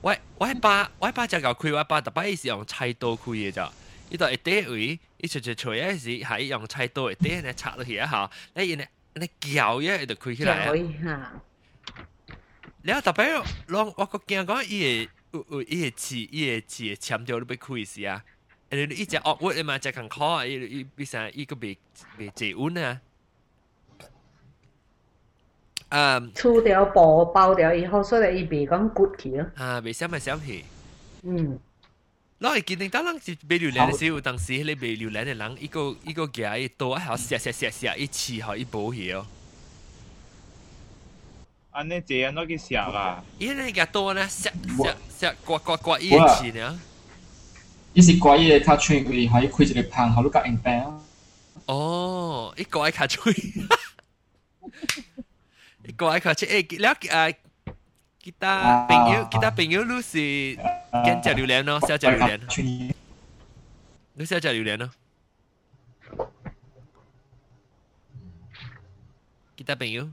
[0.00, 3.70] 我我爸我爸就搞開，我爸特別是用菜刀開嘅咋。
[4.08, 11.32] 呢度一啲位，一出出出嘅時係用菜刀一啲咧插落去一下，你然你攪一就開起來啊。
[12.82, 18.23] 然後特別讓我個驚講伊个有伊个刺伊个刺签掉你被开时啊。
[18.69, 21.77] 诶你一只恶物嘛，只咁khó啊，伊伊变成伊个未
[22.17, 23.01] 未治稳啊。
[25.89, 29.45] 嗯，除掉布包掉以后，所以伊袂讲骨去咯。
[29.55, 30.63] 啊，袂闪咪闪去。
[31.23, 31.59] 嗯。
[32.39, 39.27] 攞嚟见定当人是买榴莲嘅时候，当时你买榴莲嘅人，伊个伊个夹伊刀，还要削削削削，一刺好一补去哦。
[41.75, 43.23] 安尼这样都去削啊？
[43.39, 46.79] 伊那个刀呢，削削削刮刮刮伊嘅刺呢？
[47.93, 51.01] 伊是刮伊嘅卡嘴位，还要开一个棒，好你夹硬病。
[51.65, 53.19] 哦，伊刮伊卡嘴。
[55.97, 57.35] 个爱考试诶，了诶，
[58.23, 60.57] kita 朋友，kita 朋友，你是
[61.03, 62.39] 跟食榴莲咯，食食榴莲，
[64.13, 64.89] 你食食榴莲咯，
[69.57, 70.09] kita 朋友，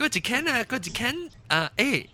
[0.00, 2.06] 嗰一间啊，嗰一间啊，诶，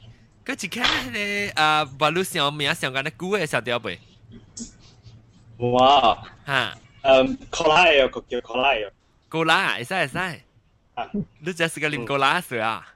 [0.44, 3.98] 嗰一间迄个啊，把路上名上紧咧，古嘅食掉未？
[5.58, 6.14] 哇！
[6.44, 8.90] 哈，嗯，可拉嘅，个叫可拉嘅。
[9.28, 10.40] 高拉，会使会使。
[11.40, 12.86] 你只是个啉高拉水啊？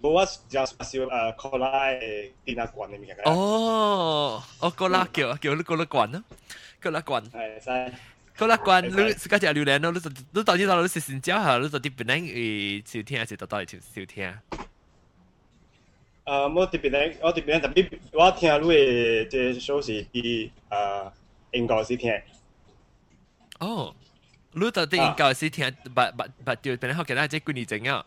[0.00, 3.16] 冇我只系少诶高拉诶电压罐嘅物件。
[3.24, 6.22] 哦，我高拉叫叫你高拉罐咯，
[6.80, 7.22] 高拉罐。
[7.30, 7.92] 系使。
[8.36, 9.90] 高拉罐，你是嗰只榴莲咯？
[9.92, 14.32] 你就你到底到你是先教下，你到底本来诶收听还是到到底收听？
[16.24, 21.12] 诶，我特别咧，我特别特别，我听你嘅即首是啲诶
[21.52, 22.12] 英国时听。
[23.60, 23.94] 哦。
[24.52, 28.04] 你到底应该是听八八八条，本来学嘅啦，即系几年前啊？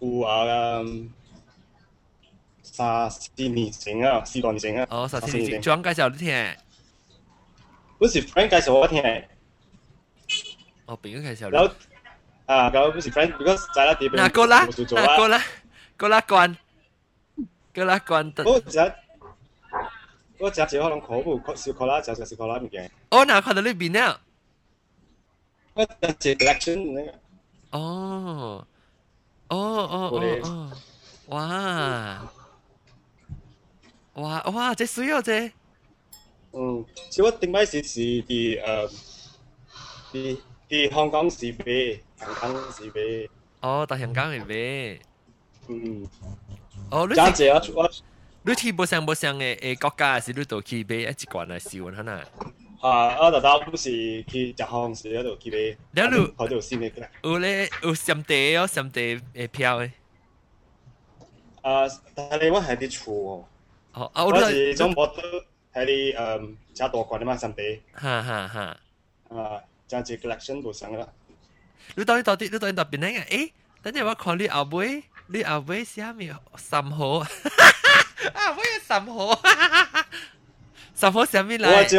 [0.00, 0.80] 有啊，
[2.62, 4.86] 三四年前啊，四五年前啊。
[4.90, 6.56] 哦，三四年前，专介绍你听。
[7.98, 9.02] 不是 friend 介绍我听。
[10.86, 11.50] 哦，朋友介绍。
[11.50, 11.70] 然后
[12.46, 14.16] 啊，然后不是 friend，because 在那地边。
[14.16, 15.42] 那过啦，那过啦，
[15.98, 16.56] 过啦关，
[17.74, 18.32] 过啦关。
[18.44, 18.78] 我只
[20.38, 22.90] 我只只可能可部小可啦，就就是可啦物件。
[23.10, 24.20] 哦，那看到你边啊？
[25.74, 27.12] 我系 collection 那个。
[27.78, 28.66] 哦，
[29.48, 30.72] 哦哦哦哦，
[31.26, 32.32] 哇，
[34.14, 35.50] 哇哇，这水哦这。
[36.52, 38.90] 嗯，其实我顶摆时是啲诶
[40.12, 43.28] 啲啲香港是买，香港是买。
[43.60, 45.00] 哦，到香港嚟买。
[45.68, 46.08] 嗯。
[46.90, 47.62] 哦，你真系啊！
[47.74, 47.90] 我
[48.42, 52.22] 你去冇上冇上嘅诶国家，是你度去买一罐嚟试玩下呐。
[52.80, 56.02] 啊，我特登不是去食航时嗰度去买。
[56.08, 56.92] 你度嗰度先嘅。
[57.22, 59.90] 有咧有上地哦，上地诶票诶。
[61.62, 63.44] 啊，但系我系啲厝哦。
[63.92, 65.22] 哦，啊，我是种摩托
[65.74, 67.80] 系啲诶加大罐嘅嘛，上地。
[67.92, 68.76] 哈哈哈。
[69.28, 71.06] 啊，真系 collection 部上啦。
[71.94, 73.06] 你到底到底你到底特别呢？
[73.30, 73.50] 诶，
[73.82, 77.18] 等阵我看你后尾，你后尾写咩三号？
[77.18, 77.26] 啊，
[78.52, 79.40] 我有三号。
[80.94, 81.68] 三号写咩嚟？
[81.70, 81.98] 我只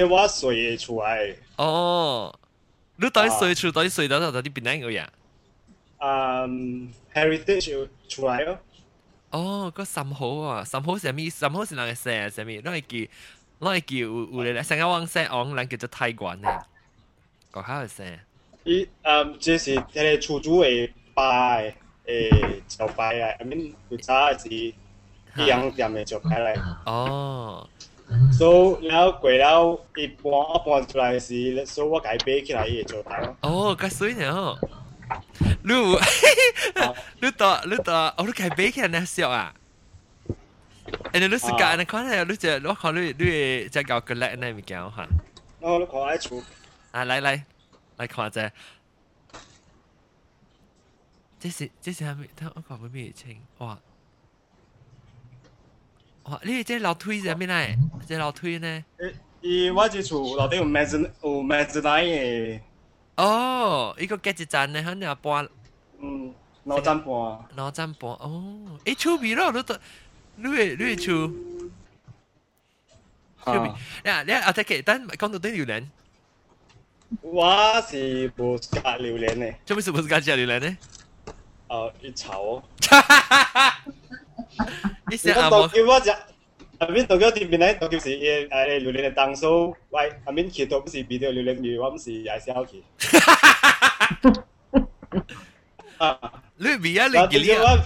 [0.00, 1.36] 只我睡出来。
[1.56, 2.38] 哦，
[2.96, 5.10] 你到底睡出到底睡到到底边哪个呀？
[5.98, 8.58] 嗯，heritage 出来咯。
[9.31, 11.29] 哦，個三號啊，三號係咩？
[11.29, 12.27] 三號是哪個寫啊？
[12.29, 12.61] 係咩？
[12.61, 16.47] 攞嚟叫攞嚟叫有有咧，成日往寫往人叫做泰國呢。
[17.51, 18.19] 個口係寫。
[18.65, 21.73] 伊嗯，這是迄個厝主嘅爸誒
[22.67, 24.73] 招牌啊，I mean 有早是伊
[25.47, 26.59] 洋店嘅招牌嚟。
[26.85, 27.67] 哦。
[28.35, 33.21] 所以了過了一半我搬出來時，所以我改買起來伊嘅招牌。
[33.41, 34.55] 哦，咁水呢？
[35.68, 35.72] 你
[37.20, 39.54] 你到你到，哦，你改买起来呢笑啊？
[41.12, 45.06] 诶，你是讲你看下，你就我看你你只搞个叻呢物件哈。
[45.60, 46.42] 我你看喺厝。
[46.92, 47.44] 啊，来来。
[47.96, 48.50] 来看者。
[51.40, 52.28] 这是这是系咪？
[52.38, 53.40] 睇我讲咩情？
[53.58, 53.78] 哇！
[56.24, 56.40] 哇！
[56.42, 57.76] 你这楼梯系咩嚟？
[58.06, 58.84] 这楼梯呢？
[59.40, 62.60] 伊我只厝楼顶有 mezzanine 有 mezzanine 嘅。
[63.16, 64.82] 哦，一个几一站呢？
[64.82, 65.48] 肯定搬。
[66.00, 67.12] 嗯，两站半。
[67.56, 69.52] 两站半哦，诶，厝边咯？
[69.52, 69.74] 你都
[70.36, 71.32] 你系你系厝。
[73.44, 73.74] 厝边。
[74.04, 75.86] 呀，你啊，即系等讲到啲榴莲。
[77.20, 78.68] 我是无食
[78.98, 79.54] 榴莲嘅。
[79.64, 80.76] 做咩是无食食榴莲呢？
[81.68, 82.62] 哦，一炒。
[85.10, 85.68] 你食阿冇？
[85.68, 86.10] 叫我食，
[86.78, 87.74] 阿边度叫店边咧？
[87.74, 92.64] 度叫是诶诶榴莲嘅当数，喂，阿边去到不是比条榴莲鱼，我唔是也是好
[95.98, 96.04] 去。
[96.04, 96.18] 啊，
[96.56, 97.06] 你边啊？
[97.28, 97.84] 你几年啊？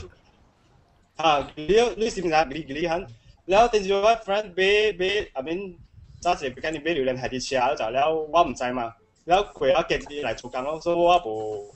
[1.17, 1.65] 啊，你
[1.97, 3.07] 你是唔是你几年？
[3.47, 5.75] 然后等住我 friend 买买阿边
[6.21, 8.93] 揸住间你买榴莲系啲车就了，我唔知嘛。
[9.25, 11.75] 然后佢一几日嚟做工咯，所以我无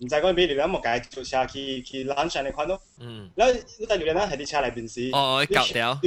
[0.00, 2.80] 唔知讲咩料，冇解做车去去冷上嚟看咯。
[2.98, 3.30] 嗯。
[3.36, 5.10] 然后呢个料咧系啲车嚟边时。
[5.12, 6.00] 哦，搞掉。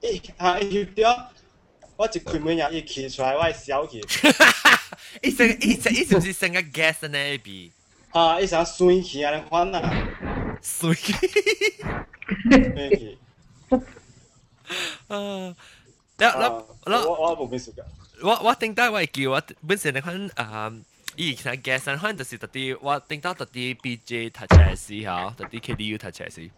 [0.00, 1.28] 诶，啊，要掉，
[1.96, 3.98] 我一开门入一企出来，我系笑去。
[5.22, 7.70] 一成一成一是唔是成个 gas 呢边？
[8.12, 10.58] 啊，一成水气啊，你看啊。
[10.62, 11.12] 水气。
[12.50, 13.18] 水气。
[15.08, 15.54] 啊，
[16.18, 17.82] 嗱嗱，我我冇咩事㗎。
[18.22, 20.72] 我我顶到我叫我本身你看啊，
[21.16, 26.50] 以前嘅生可能就是特啲，我顶到特啲 BJ 读出嚟时候，特啲 KDU 读出嚟时，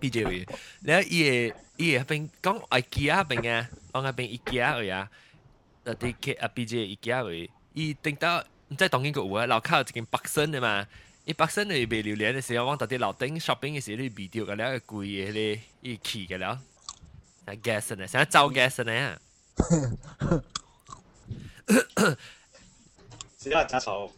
[0.00, 0.46] BJ 位，
[0.82, 5.10] 然后伊嘅伊嘅边讲 IKEA 边嘅，我嗰边 IKEA 位啊，
[5.84, 10.86] 特啲 K 啊 BJ IKEA 位，伊顶到 唔知当然个有啊，楼下有一间北森嘅嘛，
[11.24, 16.58] 伊北森你卖榴莲嘅时候，我特啲楼顶 shopping 嘅时候，你卖掉嘅了贵嘅咧，伊起嘅了，
[17.46, 19.18] 系 gas 呢，成日走 gas 呢。
[23.38, 24.10] 是啊，假草。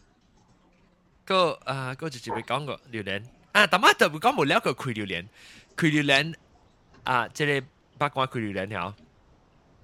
[1.25, 5.25] 个啊，个就就会讲个榴莲啊，但系就会讲无聊个开榴莲，
[5.75, 6.33] 开榴莲
[7.03, 7.63] 啊，即系
[7.97, 8.95] 八卦开榴莲条。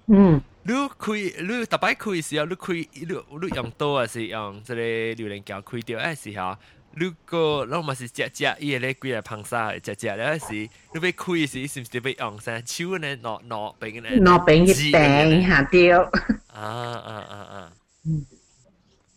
[0.06, 0.40] 嗯。
[0.68, 3.06] 你开你特别开时候，你开你
[3.46, 6.56] 你用刀啊，是用即系榴莲胶开掉嘅时候。
[6.96, 13.16] 你个拢嘛是只只伊个咧几个胖沙只只咧是，你要开时是唔是要用啥手呢？
[13.16, 14.08] 攞攞边呢？
[14.20, 16.02] 攞边去掟下掉。
[16.52, 17.72] 啊啊啊啊！
[18.06, 18.24] 嗯。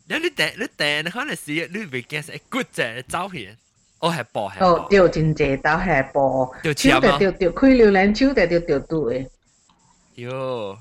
[0.10, 3.56] 你你掟你掟可能是你未见系骨只照片，
[4.00, 4.66] 哦系薄系。
[4.66, 6.52] 哦，掉真济都系薄。
[6.64, 7.18] 掉钱啊！
[7.20, 9.28] 掉掉开榴莲手就掉掉肚诶。
[10.16, 10.78] 哟，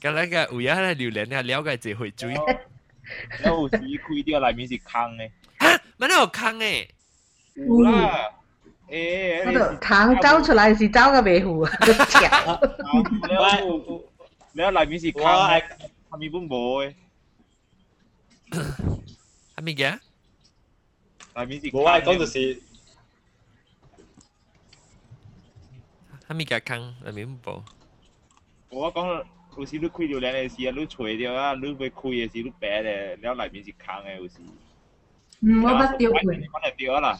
[0.00, 2.32] 咁那个有呀，榴莲啊，了解就会追。
[2.34, 5.30] 有时开啲个里面是坑嘅。
[5.58, 6.88] 啊，乜都有坑诶。
[7.54, 8.30] 有啦。
[8.88, 11.70] 诶，嗰度坑走出来是走个尾糊啊！
[14.52, 16.94] 你你里面是坑，下面本冇嘅。
[19.56, 19.98] 系咪嘅？
[21.36, 22.60] 里面是冇啊，讲就是
[26.28, 26.94] 系咪嘅坑？
[27.04, 27.62] 里面冇。
[28.70, 29.24] 我讲
[29.56, 34.34] 有时你开榴莲嘅时啊，你除掉啊，你要开嘅时你白咧，了里面是坑嘅有时。
[35.42, 36.18] 嗯，我捌掉过。
[36.20, 37.18] 我嚟掉啦。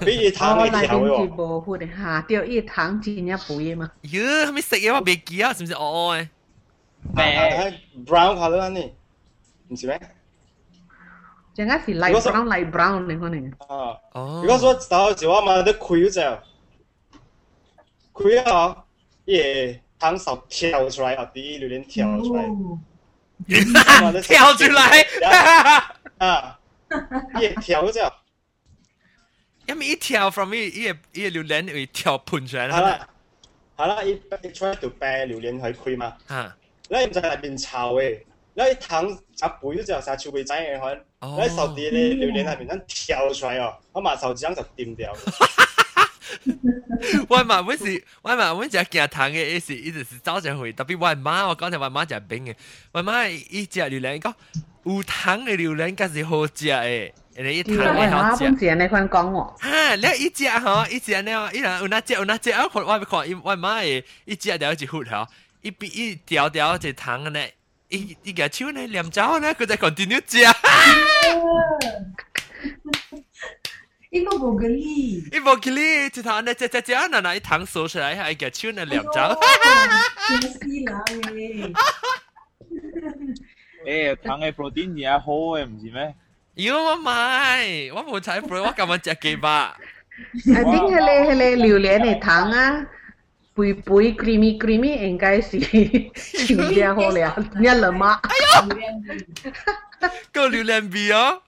[0.00, 1.34] 比伊糖嘅时候喎。
[1.34, 3.90] 无好嘅，吓掉伊糖真正肥嘅嘛。
[4.02, 5.52] 哟，系咪食嘢我未记啊？
[5.52, 6.28] 是唔是哦哦嘅？
[7.14, 7.70] 白
[8.06, 8.94] brown color 安尼，
[9.68, 10.00] 唔是咩？
[11.54, 13.50] 阵间是 light brown light brown 你可能。
[13.68, 13.98] 啊，
[14.42, 16.38] 如果说到时我嘛都开咗只，
[18.14, 18.84] 开啊，
[19.26, 25.06] 耶， 汤勺跳出来啊，第一榴莲跳出来，跳出来，
[26.18, 26.58] 啊，
[27.40, 28.00] 耶，跳咗只。
[29.66, 32.76] 因为一跳 from 一一一榴莲会跳喷出来啦。
[32.76, 33.08] 系啦，
[33.76, 36.16] 系啦，一一 try to 白榴莲去开嘛。
[36.28, 36.56] 吓，
[36.90, 38.20] 你唔知系变臭嘅。
[38.56, 45.12] 你糖一杯之后，成超鼻仔嘅可能，你手啲咧榴莲系面真跳出嚟哦，我马手指就掂掉。
[47.28, 52.54] 我嘛每时，我嘛每只惊糖嘅，一时一直是早上会，特别我妈，我讲就我妈就冰嘅，
[52.92, 54.34] 我妈一只榴莲讲
[54.84, 57.12] 有糖嘅榴莲，梗是好食嘅。
[57.36, 58.44] 你一糖嘅好食。
[58.44, 59.56] 我妈你款讲我。
[59.60, 65.26] 哈，你一只嗬，一只呢，一人有那只有那只，我看我看，我妈嘅一只掉一壶嗬，
[65.62, 67.44] 一边一条条只糖嘅呢。
[67.90, 70.38] 伊伊个手呢念走呢，佢就 continue 食。
[74.10, 79.40] 伊个无个理，伊无个理，一头呢，只只只嗱嗱一糖数出来，系个手呢念走。
[80.28, 80.94] 真死人
[83.84, 84.16] 诶！
[84.16, 86.14] 诶，糖嘅 protein 也好嘅，唔是咩？
[86.54, 89.76] 妖我买，我冇睇 pro，我咁样食几把。
[90.46, 92.86] I think 系你系你榴莲嘅糖啊。
[93.56, 98.20] 肥肥 creamy creamy 应该是榴莲好了，你了吗？
[98.22, 101.42] 哎呦，个榴莲味哦。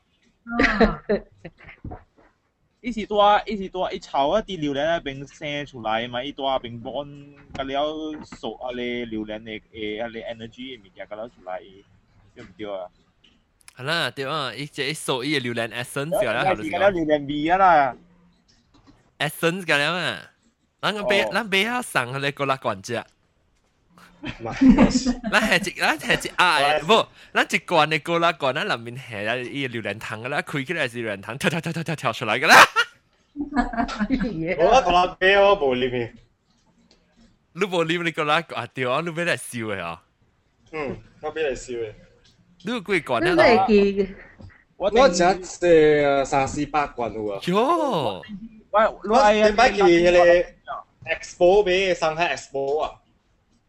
[2.82, 6.92] 伊是多，伊是多，伊炒一啲榴莲喺边生出来嘛，伊多边帮
[7.56, 11.60] 个了熟啊你榴莲嘅诶啊你 energy 嘅物件个了出来，
[12.34, 12.88] 对唔对啊？
[13.76, 16.70] 系啦，对啊，伊即系熟伊嘅榴莲 essence 个啦，系咪？
[16.78, 17.96] 个榴莲味啊啦，
[19.18, 20.18] essence 个啦嘛。
[20.82, 22.56] 咱个俾咱俾下送你个啦
[24.42, 24.54] 罐
[24.90, 25.12] 只。
[25.30, 32.54] 咱系一咱系一啊，不，咱一罐嘅个啦罐，咱里面系啦伊榴莲糖噶啦，开起来是榴莲糖，跳跳跳跳跳跳出来噶啦。
[33.34, 36.14] 我个啦俾我冇里面，
[37.52, 40.02] 你冇里面你个啦啊对啊，你俾嚟笑嘅啊。
[40.72, 41.92] 嗯，我俾嚟笑嘅。
[42.64, 43.66] 你个贵罐啊？
[44.78, 47.40] 我我只诶三四百罐喎。
[47.42, 48.22] 哟。
[48.70, 50.44] 喂，我点解叫你
[51.08, 52.90] Expo 俾上海 Expo 啊？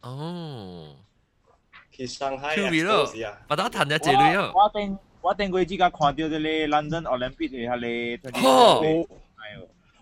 [0.01, 0.95] 哦，
[1.91, 3.37] 去上海 Expo 啊！
[3.49, 4.51] 我打谈咗这里啊！
[4.53, 8.45] 我定我定佢之间看到啲 London Olympic 嘅系你。
[8.45, 9.07] 哦，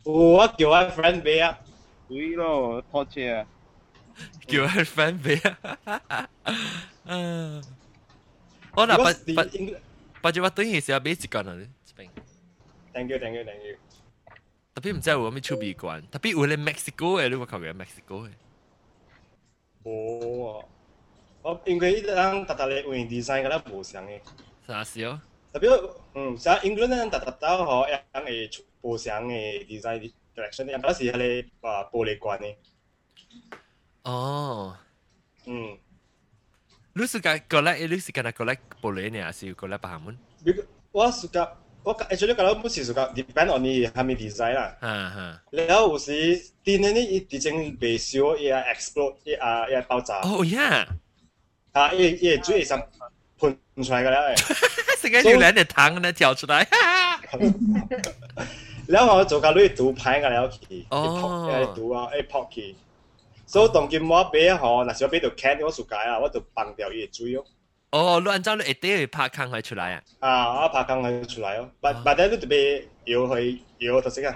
[0.03, 1.57] 我叫我 friend 俾啊，
[2.07, 3.47] 对咯，拖车啊，
[4.47, 6.29] 叫我 friend 俾啊。
[7.05, 7.63] 嗯，
[8.73, 9.79] 我嗱不不，
[10.21, 11.67] 不就我等于是要俾一个人呢？
[12.93, 13.75] Thank you, thank you, thank you。
[14.73, 18.29] 特别唔知有咩出边关，特别有咧 Mexico 嘅，你有冇求嘅 Mexico 嘅？
[19.83, 20.65] 冇啊，
[21.43, 24.19] 我应该一张特特咧为 design 嘅咧冇上嘅。
[24.67, 25.19] 啥事哦？
[25.53, 32.55] 特别嗯，像 England 咧特特到嗬，一样嘅冇上嘅 design direction，一般是系咧啊玻璃罐嘅。
[34.03, 34.75] 哦。
[35.45, 35.77] 嗯。
[36.93, 40.17] 你是个过来，你是个那过来玻璃呢，还是过来白门？
[40.91, 41.57] 我是个。
[41.82, 44.76] 我 actually kalau mesti suka depend on 你係咪 design 啦。
[44.80, 45.38] 嗯嗯。
[45.50, 46.12] 然後有時
[46.64, 50.20] 啲呢啲啲整未少，也 explode，也啊也爆炸。
[50.22, 50.86] 哦呀！
[51.72, 52.78] 啊，也也最想
[53.38, 54.34] 噴出來㗎啦。
[55.00, 56.66] 成個榴蓮嘅糖呢跳出來。
[58.86, 62.74] 然後我做個類賭牌㗎了去，哦，誒賭啊，誒撲去。
[63.46, 67.44] 所以當今我俾嗬，嗱時我俾條 can 我สุ解啊，我就放掉伊水咯。
[67.91, 70.01] 哦，你按照你一定会拍坑佢出来啊？
[70.19, 74.35] 啊，我拍坑佢出来哦，但但系你特别要去要特色啊。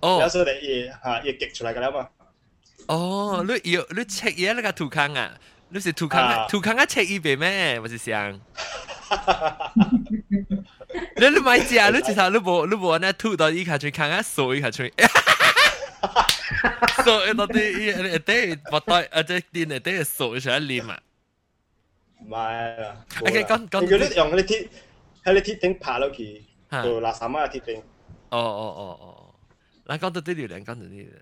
[0.00, 2.08] 哦，有时你嘢吓嘢激出来㗎啦嘛。
[2.88, 5.32] 哦，你要你切嘢那个土坑啊？
[5.70, 6.46] 你是土坑啊？
[6.48, 7.78] 土坑啊切一边咩？
[7.80, 8.32] 我是想。
[11.16, 11.90] 你你买只啊？
[11.90, 14.92] 你至少你冇你冇那土到依下去坑啊，扫依下去。
[17.04, 20.98] 扫到啲一一啲不对，啊即系啲一啲扫上一黏啊。
[22.20, 23.04] 唔系啦。
[23.22, 23.80] OK，讲讲。
[23.82, 24.68] 如果你用嗰啲铁
[25.24, 27.78] 喺你铁顶爬落去，做垃圾乜嘅铁顶。
[28.30, 29.34] 哦哦哦哦，
[29.86, 31.12] 嗱讲到呢条两讲到呢条，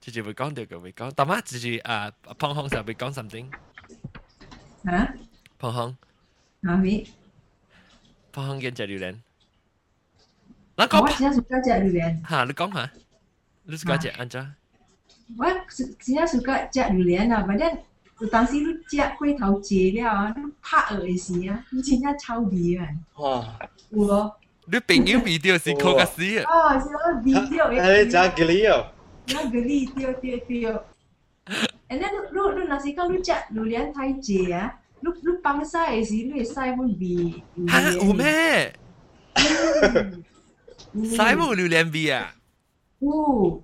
[0.00, 3.50] 直接会讲到嘅会讲，但系直接啊，胖红就会讲 something。
[4.84, 5.14] 啊？
[5.58, 5.94] 胖红。
[6.60, 7.06] 哪位？
[8.32, 9.18] 胖红跟只榴莲。
[10.76, 11.02] 嗱讲。
[11.02, 12.28] 我只系suka 只榴莲。
[12.28, 12.92] 吓，你讲下，
[13.64, 14.54] 你 suka 只安咋？
[15.38, 17.78] 我只系 suka 只榴莲啊，反正。
[18.20, 22.86] 有当时你食过头节了啊，你拍嘅时啊，你真正臭味啊！
[23.16, 23.58] 哇！
[23.90, 24.36] 有咯。
[24.66, 26.44] 你朋友 video 是靠个死啊！
[26.48, 27.82] 哦，是我 video 嘅。
[27.82, 28.86] 诶，食咖喱哦。
[29.28, 30.72] 我咖喱对对对。
[31.90, 37.42] And then 你你若是讲你食榴莲太济啊，你你放晒的时，你会晒不味。
[37.68, 38.72] 哈，有咩？
[41.16, 42.34] 晒不榴莲味啊？
[43.00, 43.62] 有。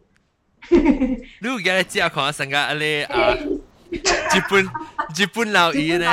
[0.71, 3.35] 你有嘅食看成个你啊？
[3.95, 4.65] 日本
[5.17, 6.07] 日本老姨呢？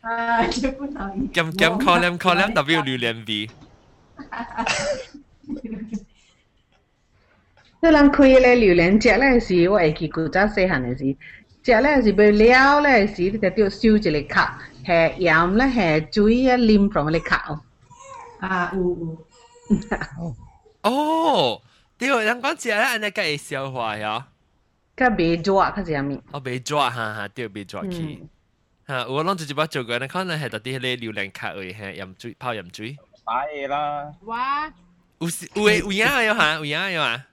[0.00, 1.28] 啊，日本老姨。
[1.32, 3.50] 咁咁可能可能特别有榴莲味。
[7.80, 11.16] 你人开咧榴莲食咧时，我会记古早细汉嘅时，
[11.64, 14.48] 食咧是要了咧时，你就要烧一个壳，
[14.84, 17.60] 系盐咧系水啊淋from 个壳。
[18.40, 20.36] 啊，有有。
[20.82, 21.60] 哦，
[21.98, 24.26] 对，人讲食咧，安尼个会消化呀。
[24.96, 26.20] 较袂抓，较是咪？
[26.32, 28.26] 哦，袂抓，哈哈，对，袂抓去。
[28.86, 32.96] 哈，我拢直接把做过，你可能系特啲咧榴莲壳位，系盐水泡盐水。
[33.24, 34.12] 摆嘢啦。
[34.22, 34.66] 哇！
[35.20, 37.26] 有有诶有影有哈，有影有啊。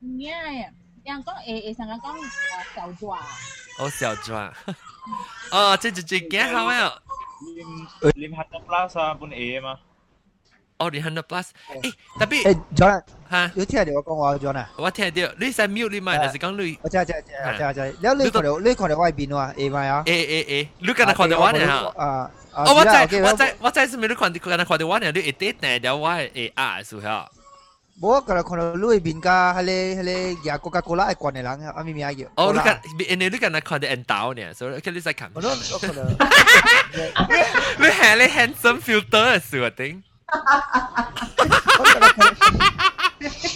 [0.00, 0.66] 有影诶，
[1.04, 3.18] 人讲会会成日讲诶小抓。
[3.78, 4.52] 哦，小抓。
[5.52, 6.92] 哦，即系最惊好啊！
[8.14, 9.78] 你你 hundred plus 啊，本 A 嘛。
[10.80, 11.46] 哦，你 hundred plus，
[11.82, 14.70] 诶，特别诶，John，吓，有听到我讲话 John 啊？
[14.76, 16.78] 我听到，你使 mute 你咪，还是讲你？
[16.82, 20.02] 我知知知知知，你你看到你看到外边喎，A 咪啊？
[20.06, 21.72] 诶诶诶，你今日看到我呢吓？
[21.96, 25.10] 啊，哦，我知我知我知是咪你看今日看到我呢？
[25.12, 27.30] 你一啲定咗我系 R 数吓？
[28.02, 30.12] 我今日看到你边家系你系你
[30.44, 32.26] 廿个加个啦，系关嘅人，阿咪咪阿叫。
[32.34, 32.60] 哦，你
[33.06, 35.30] 今你你今日看到 N 刀呢，所以佢你使看。
[35.32, 36.02] 我都我看到。
[37.78, 40.02] 你系你 handsome filter 数啊顶。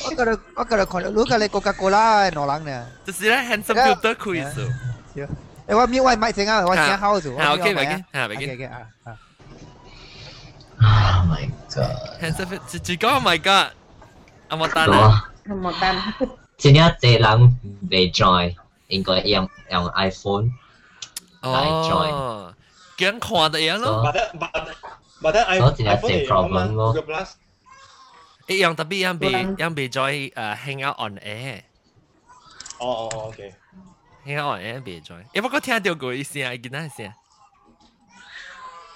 [0.04, 4.60] 我觉得我觉得看到你个你 Coca-Cola 攞人呢，就是咧 handsome filter 开数。
[5.68, 7.38] 诶，我咪我咪整啊，我先好做。
[7.38, 8.54] 好，OK，唔紧，吓唔紧。
[8.54, 9.16] OK，啊啊。
[10.82, 11.96] Oh my god！
[12.22, 13.72] handsome filter，自己讲 Oh my god！
[14.48, 15.96] 阿莫丹啊，阿莫丹。
[16.56, 17.58] 真系这人
[17.90, 18.54] 未 join，
[18.88, 20.48] 应该用用 iPhone
[21.42, 22.10] 来 join。
[22.12, 22.54] 哦，
[22.98, 24.12] 咁看得样咯。
[25.25, 27.33] But then I, so I phone a problem 嘛，Google Plus。
[28.45, 31.63] 一樣，特別一樣被一樣被再誒 hang out on air。
[32.77, 33.55] 哦哦哦，OK。
[34.23, 37.11] hang out on air 被再，誒不過聽到過一聲，見到一聲。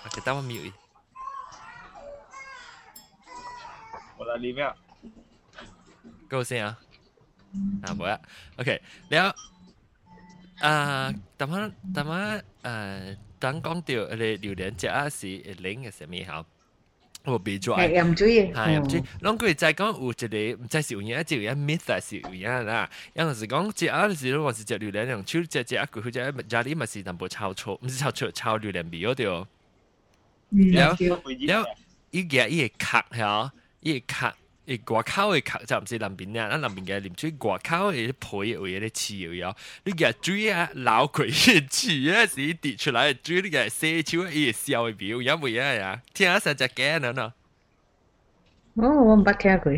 [0.05, 0.71] OK，等我 mute。
[4.17, 4.73] 我嚟呢邊。
[6.29, 6.77] 夠聲啊！
[7.81, 8.19] 啊冇啦。
[8.59, 9.35] OK，然後
[10.59, 13.17] 啊，等下等下誒。
[13.39, 16.45] 等講到誒哋榴蓮食是誒零嘅什麼嚇？
[17.25, 19.03] 我俾咗，係飲水，係飲水。
[19.21, 22.89] 啷個再講有一個，唔知是有影，就有 myth 還是有影啦。
[23.13, 26.11] 有陣時講食啊，時陣我是食榴蓮用手食食啊，佢只
[26.43, 29.47] 家裡咪是淡薄抄錯，唔是抄錯，抄榴蓮味嗰條。
[30.49, 31.05] 然後，
[31.45, 31.69] 然後
[32.11, 34.33] 伊個伊個殼嚇，伊個殼。
[34.68, 39.54] 诶外口嘅壳就唔是南边啊，咱南边嘅啉水外口嘅皮为咧刺嘅样，
[39.84, 46.02] 你嘅水啊流过嘅刺啊是滴出来嘅水，你嘅洗手啊伊会烧嘅表，有冇呀呀？
[46.14, 47.32] 听下实只嘅呢呢？
[48.76, 49.70] 哦，我唔捌听过。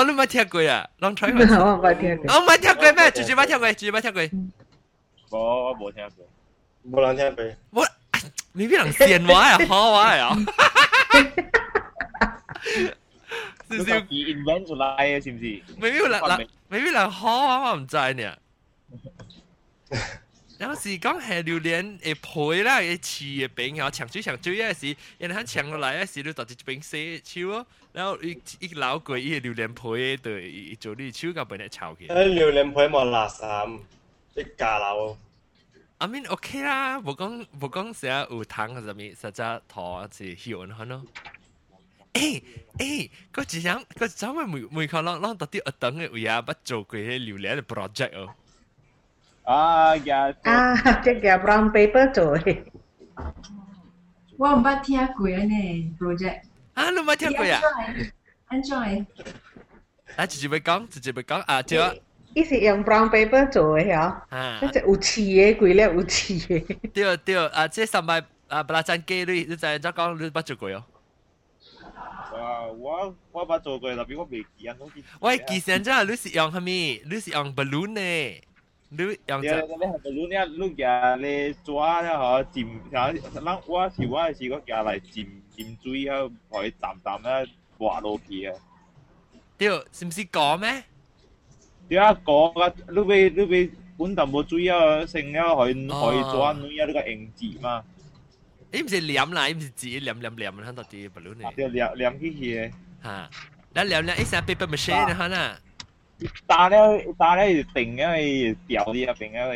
[0.00, 0.88] 哦，你冇听过啊？
[1.00, 2.34] Long try 我唔捌听过。
[2.34, 3.10] 我冇听过咩？
[3.12, 5.38] 直接冇听过，直接冇听过。
[5.38, 6.26] 我我冇听过，
[7.00, 7.44] 冇人听过。
[7.82, 7.86] 我
[8.52, 9.58] 你边人闲话啊？
[9.68, 10.36] 好话啊？
[13.68, 15.62] 少少 invent 出来嘅，是唔是？
[15.80, 17.70] 未必人，未必人好啊！
[17.70, 18.36] 我唔知呢。
[20.58, 27.66] 有时讲系榴莲嘅皮啦，嘅刺嘅饼，然后长水长水嗰时，然后长落嚟嗰时，你就直接饼洗手咯。
[27.92, 28.30] 然后一
[28.60, 32.08] 一捞过依个榴莲皮对做啲手甲本嚟炒起。
[32.08, 33.80] 诶榴莲皮冇垃圾，
[34.34, 35.16] 啲架楼。
[35.96, 41.02] I mean OK 啦，冇讲冇讲成日有糖什么，实质糖是香很咯。
[42.14, 42.42] 诶
[42.78, 48.34] 诶，嗰一样嗰阵咪每每个啷啷到啲学堂嘅位啊，捌做过啲榴莲嘅 project 哦。
[49.44, 50.32] 啊呀！
[50.42, 52.62] 啊，即系 brown paper 做嘅。
[54.36, 56.40] 我唔捌听过呢 project。
[56.74, 57.60] 啊，你冇听过呀？
[58.50, 59.04] Enjoy。
[60.16, 61.78] 啊，直接咪讲，直接咪讲啊，就。
[62.32, 63.98] 伊是用 brown paper 做嘅嗬，
[64.30, 66.90] 啊，即系有刺嘅，贵咧有刺嘅。
[66.92, 70.84] 对对，啊，即系三百啊，不拉真机你你就系再讲你捌做过哦。
[72.34, 74.76] 啊，我我捌做过，特别我未记啊，
[75.20, 77.02] 喂，记先啫，你是用系咪？
[77.08, 78.00] 你是用 balloon 呢？
[78.92, 79.48] 你用就？
[79.48, 80.66] 你系 balloon 呢？
[80.66, 87.46] 你嘅你抓咧嗬，浸，像咱我是我系试过夹嚟浸浸水啊，可以淡淡咧
[87.78, 88.54] 滑落去啊。
[89.56, 90.82] 对，是唔是讲咩？
[91.88, 97.84] 对啊，讲啊，你俾你俾本淡薄水啊，成啊可以可以抓女啊，呢个应字嘛。
[98.74, 101.54] 你唔是黏啦，你唔是自己黏黏黏喺度啲 balloon 嚟。
[101.56, 102.72] 就黏黏起去。
[103.02, 103.30] 吓，
[103.74, 105.60] 你黏黏一成 paper machine 啊，吓
[106.46, 108.12] 打咧打咧定啊，
[108.68, 109.48] 掉啲啊，定啊，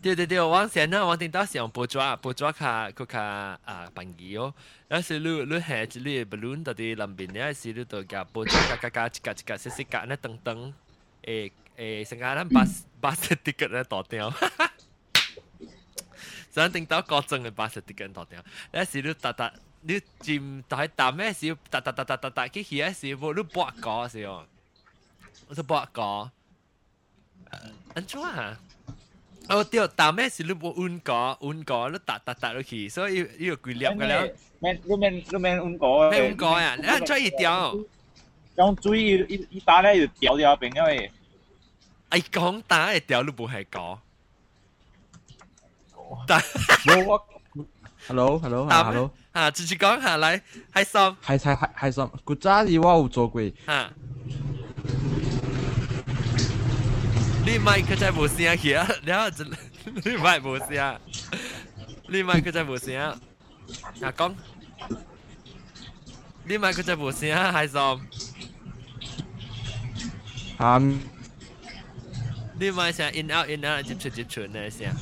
[0.00, 3.20] 对对对，往前呢，往顶到是用布抓布抓卡佢卡
[3.64, 4.54] 啊bằng gì哦，
[4.88, 10.74] 有时你你系一粒 balloon 到啲林边咧，是你度夹布抓夹夹夹一夹一夹细细夹咧等等，
[11.24, 12.64] 诶诶，成间巴
[13.00, 14.32] 巴士 ticket 咧堕掉。
[16.56, 19.52] 想顶到高中嘅巴士 ticket 堕掉，有时你搭搭
[19.82, 24.46] 你尖就系搭咩时搭搭搭搭搭搭，佢起嗰时冇你搏过时哦，
[25.48, 26.30] 我就搏过，
[27.94, 28.58] 安怎啊？
[29.48, 34.28] 哦，对，打咩是你冇运过，运过你打打打落去，所以呢个规粒嘅了。
[34.60, 36.10] 免你免你免运过。
[36.10, 36.76] 咩运过啊？
[36.76, 37.76] 你再一条。
[38.56, 41.10] 用水一一打咧就掉掉边咗嘅。
[42.10, 43.98] 哎，讲打系掉你冇系讲。
[46.26, 46.42] 打。
[47.06, 47.22] 我
[48.08, 49.10] Hello Hello Hello。
[49.32, 50.40] 啊，直接讲下嚟，
[50.74, 51.00] 系心。
[51.24, 53.40] 系系系系心，古早时我有做过。
[53.66, 53.90] 啊。
[57.44, 58.86] 你麦佢真系冇声去啊！
[59.04, 59.28] 你啊，
[59.84, 61.00] 你麦冇声，
[62.08, 62.96] 你麦佢真系冇声。
[63.00, 63.18] 啊
[64.16, 64.34] 讲，
[66.44, 68.00] 你麦佢真系冇声，系咁。
[70.58, 71.00] 嗯。
[72.60, 74.94] 你麦声 in out in out 接出接出呢声。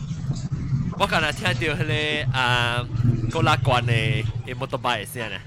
[0.99, 1.93] 我刚才听到迄个
[2.39, 2.85] 啊，
[3.33, 5.39] 高拉关嘅嘅摩托巴嘅声呢。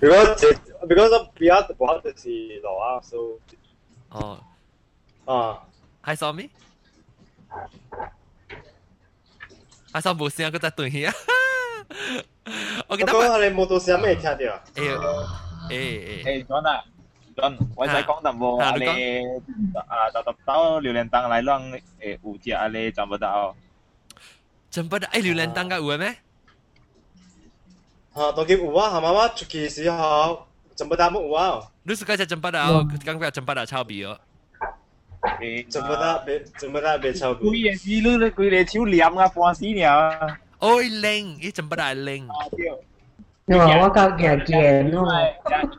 [0.00, 0.58] because it,
[0.88, 3.38] because of biar buat si loa so
[4.10, 4.36] oh
[5.26, 5.62] ah
[6.02, 6.50] hai saw me
[9.92, 11.12] hai saw 冇声，佢在对呀。
[12.88, 14.36] 我记得我你冇到声咩听到？
[14.36, 14.60] 诶诶
[15.70, 16.84] 诶诶，John 啊
[17.40, 18.86] ，John，我再讲淡薄，你
[19.76, 23.54] 啊，搭搭到榴莲灯嚟让诶有只啊，你赚不到。
[24.72, 26.08] 赚不到诶，榴莲灯嘅有咩？
[28.14, 31.60] 啊，当佢有啊，系妈妈出去时候，真不大冇有啊。
[31.84, 34.18] 你是嗰只真不大，我刚刚真不大抄笔哦。
[35.70, 37.40] 真不大，别真不大别抄笔。
[37.40, 40.38] 规个时你你规个手黏啊，半死了。
[40.58, 42.24] 哦，零，伊真不大零。
[42.24, 42.76] 你话
[43.51, 45.21] nhưng mà quá cao kìa kìa nó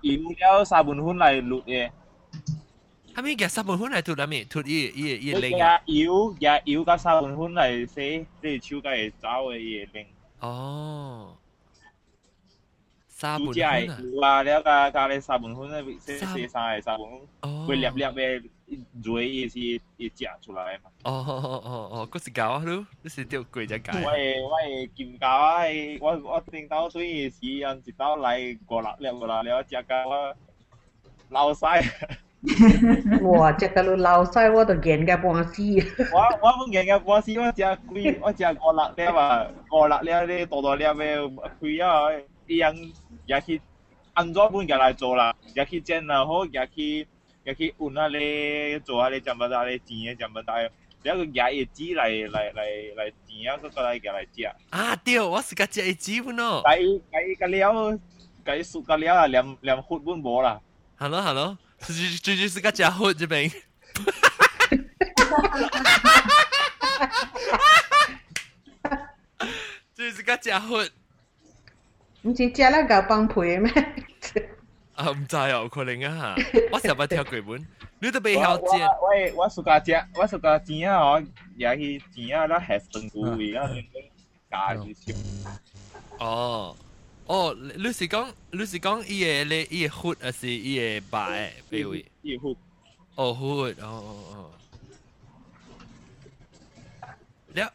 [0.02, 1.90] nếu sao buồn hôn này lụt ye
[3.14, 5.58] à mi kìa sao buồn hôn này tụt à mi tụt y y y lên
[5.58, 5.82] à?
[5.84, 9.84] yếu ya yếu cái sao buồn hôn này sẽ để chiu cái cháu ấy ye
[9.84, 9.90] à?
[9.92, 10.06] lên
[10.46, 11.38] oh
[13.08, 14.44] sao buồn hôn à?
[14.44, 17.26] là cái cái này sao buồn hôn này sẽ sẽ sao sao buồn hôn
[17.68, 18.38] quên lẹp lẹp về
[18.71, 20.89] 嘅水意思一食出来嘛。
[21.03, 23.93] 哦哦哦哦哦，嗰是搞啊咯，你是条鬼只搞。
[23.93, 25.63] 我系我系剑搞啊！
[26.01, 30.35] 我我听到所以是人一到嚟过六粒过六粒，食到我
[31.29, 31.81] 流晒。
[33.23, 33.57] 哇！
[33.57, 35.61] 食到你流晒，我都见嘅半死。
[36.13, 42.91] 我我冇见嘅半死，我食几我食过六粒啊，过六粒啲大大粒嘅开啊，一样。
[43.25, 43.61] 也去
[44.13, 47.07] 安怎本家来做啦，也去煎啊好，也去也
[47.44, 50.54] 去運啊咧做下咧賺不到咧錢嘅賺不到，
[51.02, 54.44] 然後也一支嚟嚟嚟嚟錢啊，個來嘅来食。
[54.70, 56.62] 啊對，我是個食一支本咯。
[56.64, 57.98] 計計個了，
[58.44, 60.60] 計熟個了啊，連連血本無啦。
[60.96, 63.52] Hello Hello，這這就是個食血這邊。
[69.94, 70.90] 這是個食血。
[72.24, 73.70] 唔是食了搞幫配咩？
[74.95, 77.67] 啊，唔知哦，可能啊吓，我成日听鬼本，
[77.99, 78.83] 你都未晓知。
[79.09, 81.23] 喂，我暑假食，我暑假钱啊，我
[81.55, 83.69] 也去钱啊，那系成股味啊，
[84.49, 85.13] 加去食。
[86.17, 86.75] 哦，
[87.27, 91.89] 哦，你是讲你是讲伊个咧伊个血，还是伊个白诶？
[91.89, 92.05] 位？
[92.23, 92.55] 伊个血。
[93.15, 94.51] 哦，血，哦哦哦。
[97.53, 97.73] 了。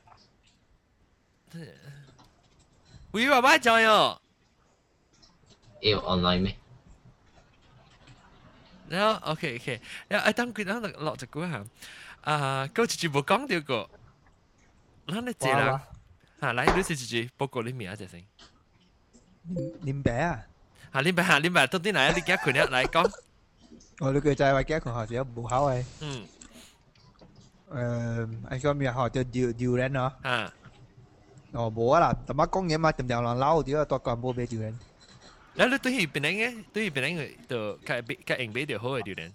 [3.12, 4.18] 喂，爸爸讲哟。
[5.82, 6.56] 要 online 咩？
[8.89, 11.65] 然後 OK OK，然後等佢等落落隻股行，
[12.21, 13.89] 啊，嗰次全部講掉個，
[15.07, 15.81] 嗱你借啦，
[16.39, 18.21] 啊，嚟你試住住，報告你名啊，謝生，
[19.81, 20.45] 林白啊，
[20.91, 23.11] 啊林白啊林白，到底嚟一啲幾群咧嚟講，
[23.99, 26.27] 我哋佢就係話幾群學者唔好嘅，嗯，
[27.71, 30.53] 誒，你講咩學者調調人啊，啊，
[31.53, 34.77] 哦冇啊啦，同乜講嘢嘛，同條狼撈掉啊，多個冇俾調人。
[35.57, 37.17] Lalu tu hi Penang eh, tu hi Penang
[37.49, 39.33] tu kat kat Engbe dia whole durian.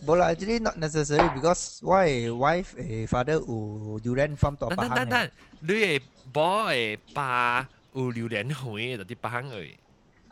[0.00, 4.88] Bola actually not necessary because why wife eh, a father u durian farm to pahang.
[4.88, 5.26] Tan tan tan.
[5.60, 5.94] Lui a
[6.32, 9.76] boy pa u durian hoi to ti pahang oi.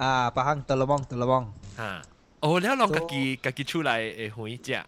[0.01, 1.53] Ah à, pahang telomong telomong.
[1.77, 2.01] Ha.
[2.41, 4.81] Oh leo long kaki kaki chu lai a hoi jia.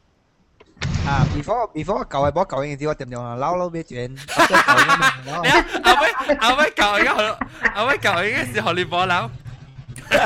[1.05, 3.69] À, before before cậu ấy bó cậu ấy thì tôi tìm được là lâu lâu
[3.69, 4.17] biết chuyện.
[5.45, 7.07] Nè, ông ấy ông ấy cậu ấy
[7.75, 9.29] ông ấy cậu cái gì họ lâu
[10.10, 10.18] 帮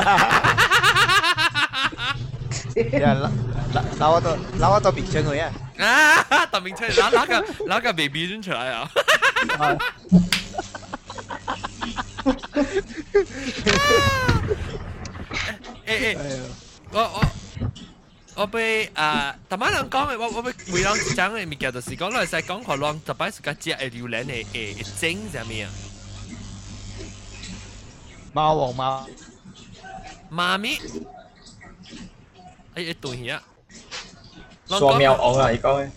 [2.93, 3.31] 捞。
[3.73, 5.49] ya, lawa to lawa to picture ko ya.
[5.77, 8.89] 啊，特明出嚟，攞攞个攞个 baby 转出嚟啊！
[15.85, 16.17] 诶诶，
[16.91, 17.23] 我我
[18.35, 25.73] 我被啊，大妈人讲嘅，我我被回人讲嘅物件就是讲来使讲看浪，特别是个只系榴莲嘅诶整上面啊。
[28.33, 29.07] 猫王猫，
[30.31, 30.77] 妈咪，
[32.75, 33.41] 诶诶对呀。
[34.67, 35.89] 双喵王啊，你讲嘅。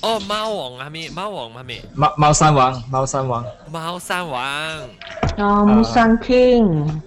[0.00, 1.08] 哦，猫王系咪？
[1.08, 1.82] 猫王系咪？
[1.94, 3.44] 猫猫山王，猫山王。
[3.70, 4.88] 猫山王。
[5.38, 7.00] 哦，木山 King。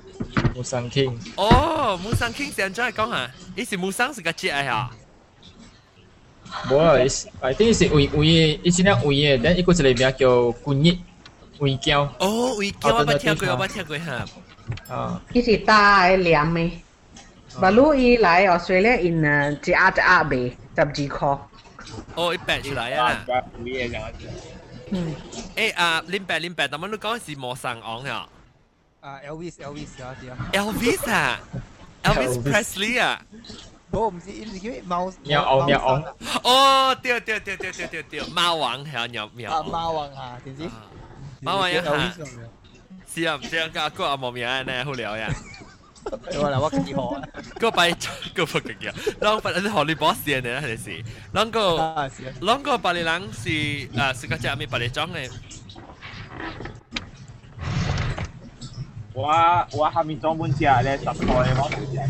[0.55, 1.18] 木山 King。
[1.36, 4.91] 哦，木山 King 上再讲下，伊是木山是个节嚟啊。
[6.68, 6.93] 冇啊，
[7.41, 10.99] I think 是位位嘅，伊是咧位嘅，但一个一个名叫官叶
[11.59, 12.09] 位胶。
[12.20, 13.86] 哦，位胶我捌听过，我捌
[14.66, 14.93] 听过吓。
[14.95, 15.22] 啊。
[15.34, 16.72] 伊是大嘅黏嘅。
[17.62, 19.26] บรรลุอีไลออสเตรเลียอิน
[19.64, 20.32] จีอาจะอาเบ
[20.78, 21.32] จับจีคอ
[22.16, 23.20] 哦，一百出来啊！
[25.55, 28.30] 诶啊，零八零八，但系你讲是莫上昂啊？
[29.01, 30.34] 啊，Elvis Elvis 啊啲啊。
[30.53, 31.39] Elvis 啊，
[32.03, 33.22] Elvis Presley 啊。
[33.89, 35.12] 我唔知，唔知叫咩猫。
[35.24, 36.03] 喵昂喵昂。
[36.43, 39.51] 哦，对对对对对对对，猫王系啊，喵喵。
[39.51, 40.70] 啊，猫王啊，点知？
[41.41, 41.82] 猫王一下。
[43.16, 45.30] 是啊，这样个个阿莫名呢，好聊呀。
[46.03, 47.22] 我嚟我几好啊！
[47.59, 47.91] 个摆
[48.34, 48.91] 个不紧要，
[49.22, 50.59] 啷个你学你 boss 嘅呢？
[50.62, 52.09] 系是，啷个
[52.41, 55.30] 啷个巴黎人是啊，是个只咪巴黎装嘅。
[59.14, 59.28] 我
[59.74, 62.01] 我下面装本只咧，十台我冇只。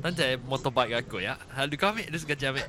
[0.00, 1.36] 等阵摩托拜嘅贵啊！
[1.56, 2.06] 系你讲咩？
[2.12, 2.62] 你是个只咩？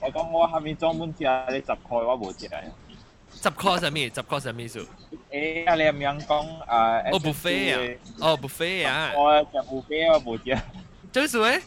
[0.00, 2.48] 我讲我下面装本只咧，十台我冇只。
[3.36, 4.04] 十块系咩？
[4.08, 4.80] 十块系咩数？
[4.80, 4.86] 诶，
[5.30, 6.98] 你咁样讲啊？
[7.10, 7.98] 哦，buffet 啊！
[8.20, 9.12] 哦，buffet 啊！
[9.16, 10.58] 我食 buffet 我冇只。
[11.12, 11.62] 最数诶？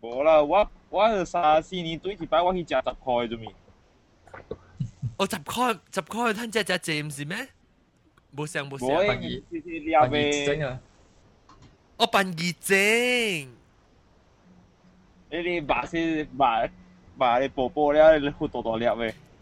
[0.00, 3.46] 冇啦，我我三四年对一摆我去食十块啫咪。
[5.16, 7.48] 哦，十块十块，睇只只正唔是咩？
[8.36, 8.88] 冇上冇上。
[8.88, 9.02] 冇，
[9.50, 10.62] 是是你阿妹。
[10.62, 10.78] 啊！
[11.96, 12.76] 我扮热症。
[15.32, 16.68] 你哋把是把
[17.16, 18.78] 把你宝宝咧，你好多多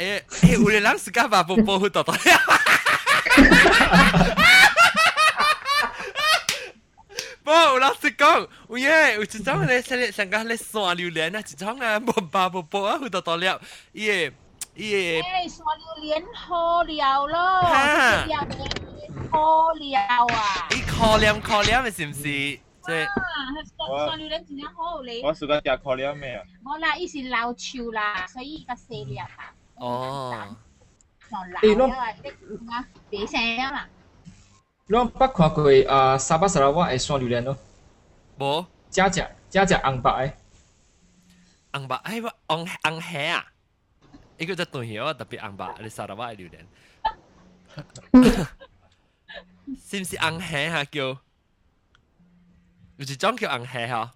[0.03, 0.23] 粒嘅。
[0.23, 2.21] 诶诶，有啲人时间把宝宝好多多粒。
[7.45, 13.47] 不，老实讲，有嘢有一种咧，像像个咧山榴莲啊，一种啊，冇把宝宝啊好多多粒，
[13.93, 14.13] 伊个
[14.75, 14.93] 伊
[15.23, 15.29] 个。
[15.29, 15.65] 诶，山
[16.03, 17.63] 榴莲好料咯，
[19.31, 20.69] 好料啊！
[20.71, 22.23] 伊可怜可怜嘅是唔是？
[22.23, 23.07] 即系。
[24.09, 25.21] 山榴莲真系好咧。
[25.25, 26.43] 我试过食可怜咩啊？
[26.65, 29.27] 我啦，伊是老树啦，所以个细粒啊。
[29.27, 29.33] 哦。
[29.33, 29.39] 上老啊，啲啊，俾声啊嘛。
[29.39, 29.62] 你捌看过
[31.78, 31.90] nó,
[33.12, 33.90] Bị xe đó mà.
[34.88, 37.54] Lo bắt qua quỳ à Sabah Sarawak ai xoan lưu lên nó,
[38.38, 40.30] Bố, Gia chả gia chả ăn bạc ấy.
[41.72, 42.32] ăn bạc ai vậy?
[42.48, 43.46] Ăn ăn hè à?
[44.38, 46.66] Ý cái tôi hiểu đặc biệt ăn bạc, sao Sarawak ai lưu lên.
[49.82, 51.16] Xin xin ăn hè ha kêu?
[52.98, 54.08] Có chỉ trong kêu ăn hè hả?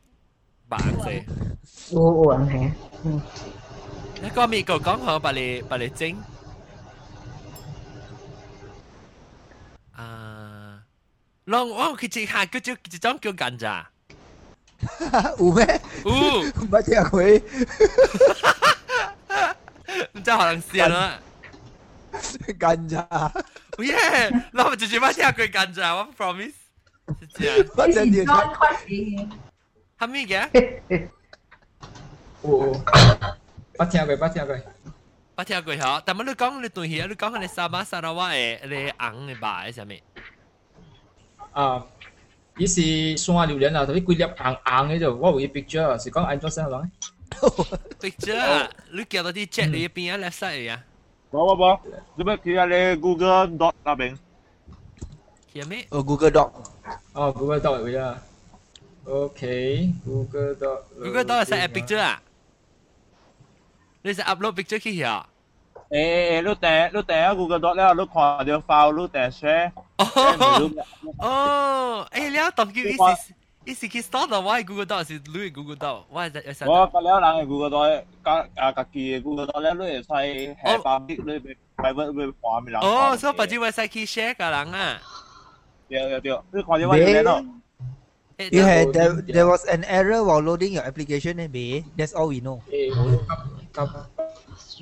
[0.70, 1.20] Bạn gì?
[1.92, 2.70] Ô ô ăn hè.
[4.22, 6.16] 你講咪個講好，把你把你整。
[9.96, 10.82] 啊，
[11.46, 13.86] 讓我去食下，佢就一種叫甘蔗。
[15.40, 15.82] 有咩？
[16.06, 17.22] 有，唔捌聽過。
[20.14, 21.20] 唔知可能先啦。
[22.60, 23.44] 甘蔗。
[23.84, 24.32] 耶！
[24.54, 26.54] 我直接捌聽過甘蔗，我 promise。
[27.06, 28.26] 我真係。
[30.00, 31.10] 係咩 嘅？
[32.42, 32.82] 哦。
[33.78, 34.62] bắt theo về bắt theo về
[35.36, 36.00] bắt theo người hả?
[36.06, 38.60] Tại mà lúc con lúc tuổi hiểu lúc con là sao mà sao đâu vậy?
[38.68, 40.02] Là ăn cái bài sao mày?
[41.54, 41.80] À,
[42.58, 45.48] ý là xoa điều đến là thấy quy liệu ăn ăn ấy rồi, wow cái
[45.54, 46.84] picture, chỉ có anh cho xem rồi.
[48.02, 48.70] Picture, à?
[48.90, 50.78] lúc kia đó đi check lại, bên anh là sao vậy?
[51.32, 51.80] Bỏ bỏ bỏ,
[52.18, 54.16] lúc bây kia là Google Doc là bên.
[55.54, 55.86] Kia mấy?
[55.90, 56.54] Ở ờ, Google Doc.
[57.14, 58.16] Ờ Google Doc bây giờ.
[59.06, 60.86] Okay, Google Doc.
[60.96, 62.22] Google Doc là sao picture à?
[64.07, 65.27] 你是 upload picture 去啊？
[65.91, 69.73] 诶诶，你订你订喺 Google Doc 咧，你看到 file 你订 share。
[69.99, 70.71] 哦
[71.19, 73.35] 哦，诶，你当叫伊是
[73.65, 76.71] 伊是去 store 到我系 Google Doc 是你 Google Doc，我系有实。
[76.71, 82.81] 我隔了人嘅 Google Doc，家啊家己嘅 Google Doc 咧，你会使系 public 你被 private 被画面人。
[82.81, 84.99] 哦，所以把啲 website 去 share 个人啊。
[85.89, 87.45] 对对对，你看到我有咯。
[88.51, 91.85] You had there, there was an error while loading your application, eh, B.
[91.97, 92.61] That's all we know.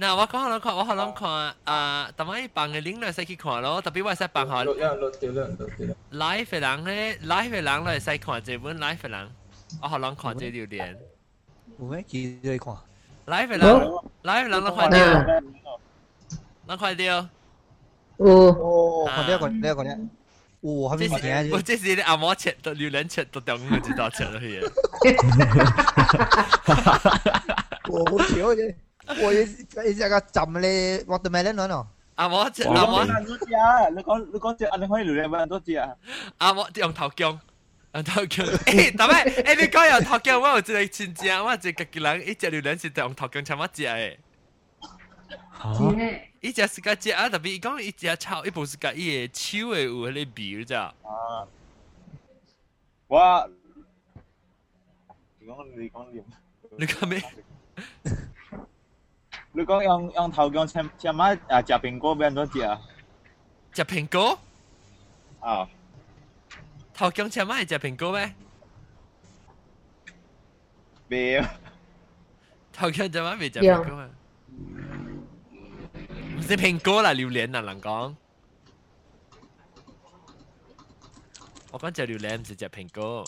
[0.00, 9.30] 嗱，我讲下看，我可能看啊，但系办嘅 link 咧使去看咯，特别我使办下 live 嘅人咧，live 嘅人咧使看这本 live 嘅人，
[9.82, 10.96] 我可能看这条链。
[11.78, 12.74] 有咩记你看？
[13.26, 13.66] live 啦，
[14.24, 14.98] live 人快啲，
[16.66, 17.04] 人快啲。
[17.04, 17.28] 有。
[18.18, 20.08] 哦，看啲看啲看啲。
[20.62, 21.50] 哇，系咪物件？
[21.52, 24.60] 我这是你阿妈切到榴莲切到掉五知道切落去。
[27.88, 28.74] 我好笑啫，
[29.22, 29.40] 我一
[29.90, 31.88] 一只个浸你 watermelon 咯。
[32.16, 33.88] 阿妈切，阿妈人多只啊！
[33.88, 35.96] 你讲你讲只，你可以榴莲人多只啊！
[36.38, 37.40] 阿妈用头姜。
[37.92, 43.82] 用头姜，诶，但系诶，你讲用头姜，我有一个亲戚，我一个家己人，一只榴莲是用头姜参乜食
[45.60, 46.20] 诶？
[46.40, 50.94] 伊只是个只啊，特别伊讲伊只炒，伊无是个伊个手诶有迄个味，你知啊？
[53.08, 53.50] 我，
[55.40, 56.24] 你讲你讲点？
[56.78, 57.22] 你讲咩？
[59.54, 61.60] 你讲用用头姜切切乜啊？
[61.60, 62.80] 食苹果变多只啊？
[63.72, 64.38] 食苹果？
[65.40, 65.68] 啊！
[66.94, 68.34] 头姜切乜系食苹果咩？
[71.08, 71.54] 未啊！
[72.72, 74.10] 头姜切乜未食苹果啊？
[76.36, 78.14] 唔是苹果啦，榴莲啊，人讲。
[81.72, 83.24] 我讲只榴莲唔是只苹果。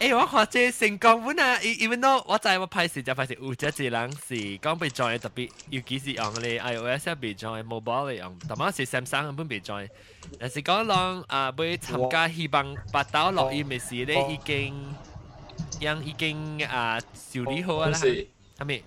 [0.00, 9.88] 诶，我看这成功本啊，even though 我知我拍时就拍时有只只人是讲被 join 特别，尤其是用咧 iOS 入被 join，mobile 嚟用，但系是 Samsung 本被 join。
[10.38, 14.94] 但是讲让啊，被参加希望八刀落音嘅时咧，已经
[15.80, 18.26] 样已经啊处理好啊啦，系
[18.66, 18.82] 咪？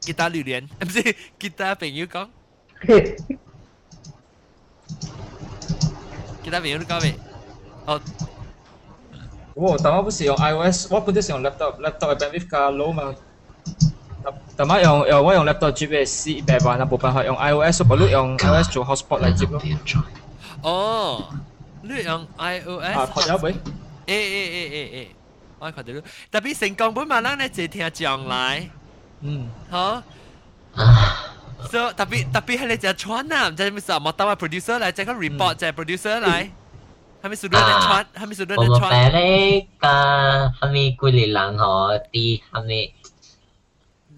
[0.00, 1.02] 吉他榴莲，唔是
[1.38, 2.28] 吉他朋友讲。
[6.42, 7.14] 吉他朋友都讲未？
[7.86, 8.00] 哦。
[9.54, 13.14] 我但我不是用 iOS，我本身是用 laptop，laptop 嘅 bandwidth 较 low 嘛。
[14.56, 19.60] 但系用用我用 laptop 接嘅 C 一百万，冇办法用 iOS，我不如用 iOS 做 hotspot 嚟接咯。
[20.62, 21.24] 哦，
[21.82, 22.82] 你用 iOS？
[22.84, 23.52] 啊，学有未？
[23.52, 23.58] 诶诶
[24.06, 25.06] 诶诶诶，
[25.60, 26.00] 我学到。
[26.40, 28.68] 特别成功本嘛，咱咧就听将来。
[29.20, 30.02] 嗯，好。
[31.70, 36.48] So 特别特别系你就传啊，唔知咩事，冇当系 producer 嚟，即系个 report 就系 producer 嚟。
[37.22, 38.06] 系咪 sudah ada cuat？
[38.14, 38.82] 系咪 sudah ada cuat？
[38.82, 42.02] 我哋个系咪几年人嗬？
[42.10, 42.94] 啲系咪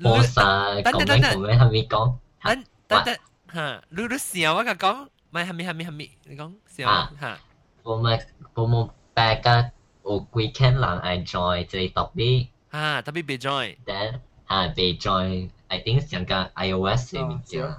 [0.03, 1.57] 波萨讲咩讲咩？
[1.59, 2.15] 系咪讲？
[2.43, 3.17] 等等等
[3.53, 6.11] 吓，你你笑我个讲，咪系咪系咪系咪？
[6.27, 7.39] 你讲笑吓。
[7.83, 8.21] 我咪
[8.55, 9.71] 我冇白个
[10.05, 12.49] 有几千人爱 join 这特别。
[12.71, 13.77] 啊，特别被 join。
[13.87, 17.77] 但啊被 join，I think 上个 iOS 嘅物件。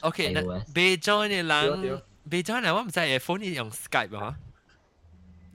[0.00, 0.40] OK，那
[0.72, 2.02] 被 join 嘅人。
[2.28, 4.36] 被咗嚟，我唔知诶 phone 用 Skype 嗬，啊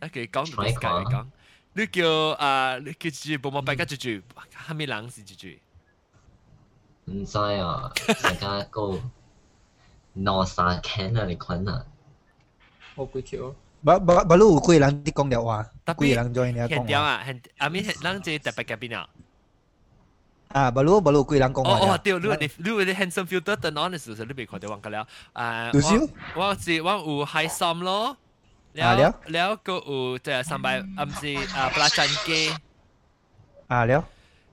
[0.01, 1.25] 佢讲唔 Skype 嚟讲，
[1.73, 4.09] 你叫啊你叫住部冇摆家住住，
[4.67, 5.47] 系咪冷是住住？
[7.11, 7.91] 唔知啊，
[8.21, 9.01] 大家个
[10.13, 11.85] no 三 can 啊，你困啊？
[12.95, 13.55] 我几条？
[13.81, 16.67] 不不不，如有几人啲讲了话，几人 join 你讲？
[16.67, 18.51] 现掉啊，现阿咪人即特
[20.54, 25.72] 啊，不如不如贵人讲哦哦，对，你你你啲 handsome filter turn on 嘅時候，你未看到忘記了啊？
[25.72, 25.90] 多少？
[26.36, 28.16] 我是我有 high som 咯，
[28.74, 32.54] 了了個有即係三百，唔是啊，布拉珍機
[33.66, 34.04] 啊了，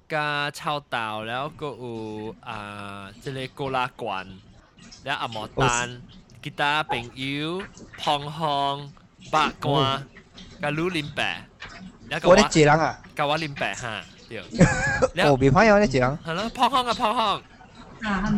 [0.09, 4.25] 加臭豆了個有啊，即係高拉罐，
[5.03, 6.01] 了阿莫丹，
[6.41, 7.61] 吉他朋友，
[7.99, 8.91] 胖康，
[9.29, 10.01] 八卦，
[10.59, 11.45] 加魯林白，
[12.23, 12.99] 我哋幾人啊？
[13.15, 14.03] 加我林白嚇。
[14.31, 15.25] 屌！
[15.29, 16.17] 何必朋友咧講？
[16.25, 17.41] 係咯，胖康啊胖康！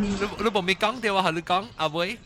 [0.02, 1.24] 你你冇咪講掉啊？
[1.28, 2.18] 係你講阿妹？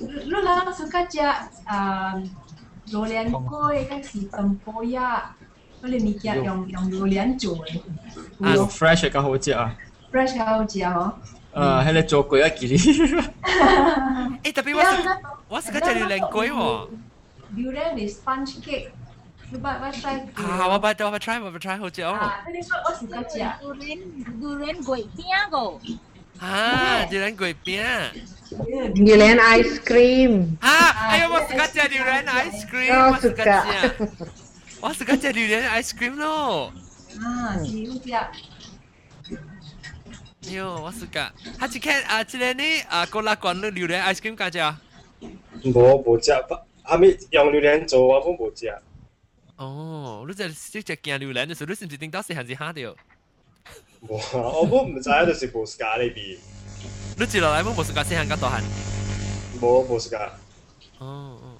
[0.00, 1.18] 你啦，suka 食
[1.66, 2.14] 啊
[2.86, 5.34] 榴蓮粿，跟是燉波呀，
[5.82, 7.78] 我哋咪食用用榴蓮做嘅。
[8.40, 9.74] 啊，fresh 嘅好食啊
[10.12, 11.12] ！fresh 嘅好食嗬。
[11.52, 12.78] 誒，係你做粿啊，幾？
[12.78, 14.82] 誒，特別我
[15.48, 16.88] 我 suka 食榴蓮粿喎。
[17.56, 18.88] 榴蓮 is sponge cake。
[19.51, 20.67] 你把把 try 啊！
[20.67, 22.13] 我把我把 try 我把 try 好食哦。
[22.13, 23.37] 啊，你说我是个食。
[23.37, 23.99] 榴莲
[24.39, 25.79] 榴莲粿饼个。
[26.45, 27.83] 啊，榴莲粿饼。
[28.95, 30.57] 榴莲 ice cream。
[30.59, 30.69] 啊！
[31.09, 34.09] 哎呀，我suka 食榴莲 ice cream，我 suka 食。
[34.81, 36.73] 我 suka 食榴莲 ice cream 咯。
[37.21, 38.09] 啊，是好食。
[40.51, 41.29] 哟，我 suka。
[41.59, 44.57] 下次看啊，即个呢啊，个拉罐榴莲 ice cream 加只。
[45.63, 46.31] 冇冇食，
[46.83, 48.73] 后面用榴莲做我都冇食。
[49.59, 52.95] 哦，你就即只惊榴莲嘅时候，你是唔是顶到时限时下掉？
[54.05, 56.37] 冇啊，我都唔知就是布斯卡呢边。
[57.17, 58.69] 你接落嚟冇布斯卡时限咁大限？
[59.61, 60.29] 冇布斯卡。
[60.99, 61.57] 哦哦。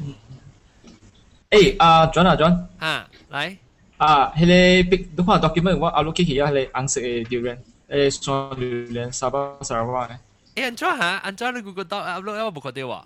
[1.50, 2.66] 诶，阿 John 啊 John。
[2.80, 3.58] 啊，嚟。
[3.98, 7.58] 啊，迄个 big，你看 document 我 upload 起去啊，迄个红色嘅榴莲，
[7.90, 10.18] 诶，双榴莲沙巴沙拉瓦嘅。
[10.56, 11.06] 诶，安怎吓？
[11.06, 13.04] 安怎你 Google Doc upload 我冇看到喎。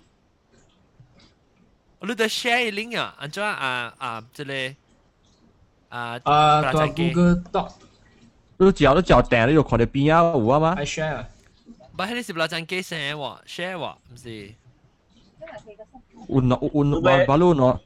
[2.02, 3.14] 你得 share link 啊？
[3.20, 4.52] 安怎啊啊，即个。
[5.94, 7.72] 啊啊，个 Google Doc，
[8.58, 10.74] 你照都照订，你就看到边啊有啊嘛？
[10.76, 11.24] I share。
[11.92, 12.46] 唔系你是不啦？
[12.46, 14.54] 阵机 share 喎，share 喎，唔是。
[16.28, 17.78] 有喏有有话话你喏。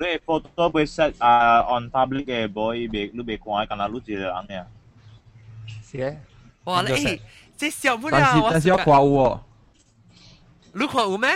[0.00, 4.64] 你 photo 被 set 啊 on public 嘅 boy，别你别看，干那你一个人嘅。
[5.82, 6.16] 是嘅。
[6.64, 6.82] 哇！
[6.82, 7.20] 你
[7.56, 8.18] 这小不了。
[8.18, 9.40] 但是但是要看有喎。
[10.72, 11.28] 你看有咩？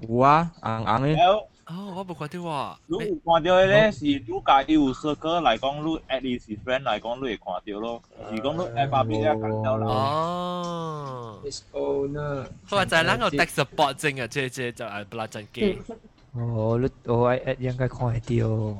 [0.00, 1.44] 有啊，红红嘅。
[1.66, 2.76] 哦，我冇看到喎。
[2.86, 8.02] 你有看到嘅咧，是你家己有 circle 嚟讲，你 at 你是 friend 嚟讲，你会看到咯。
[8.30, 9.86] 是讲你 at 旁边咧看到啦。
[9.86, 11.40] 哦。
[11.44, 12.44] His owner。
[12.68, 15.82] 佢话就系撚个 tech support 证啊，即即就系不啦阵机。
[16.32, 18.76] 哦，你我 at 应该看得到。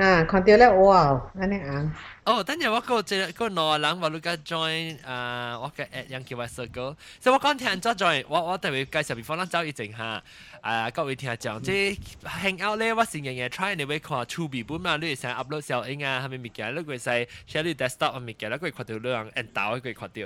[0.00, 1.92] 啊，看到咧哇，安尼啊。
[2.28, 10.22] 哦，等阵我个即个内人话你个 join 啊，我嘅 at 样叫我 circle，所以我讲听咗 join，我我特别介绍 before 咱走一阵下，
[10.62, 16.74] 啊各位听讲，即 hang out 咧，我成日日 try 你会看 to be 本嘛，你成 upload 小影啊，系咪物件？
[16.74, 17.10] 你会使
[17.48, 20.22] share 你 desktop 嘅物件，你会看到你人 end 到，会看到，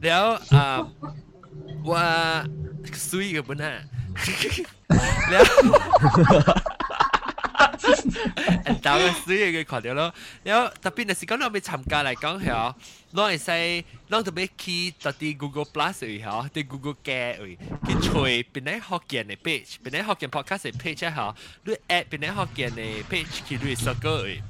[0.00, 0.86] 然后啊，
[1.84, 1.98] 我
[2.92, 3.82] 水嘅本啊，
[5.30, 6.73] 然后。
[8.82, 12.74] 但系水嘅看到咯，然后特别系讲到要参加嚟讲系，
[13.14, 24.22] 攞嚟使攞到要去到啲 Google Plus 位嗬，啲 Google 嘅位去吹边啲学见嘅 page，边啲学见 podcast 嘅 page 嗬，你 at 边啲学见嘅 page 去你 circle
[24.22, 24.42] 位，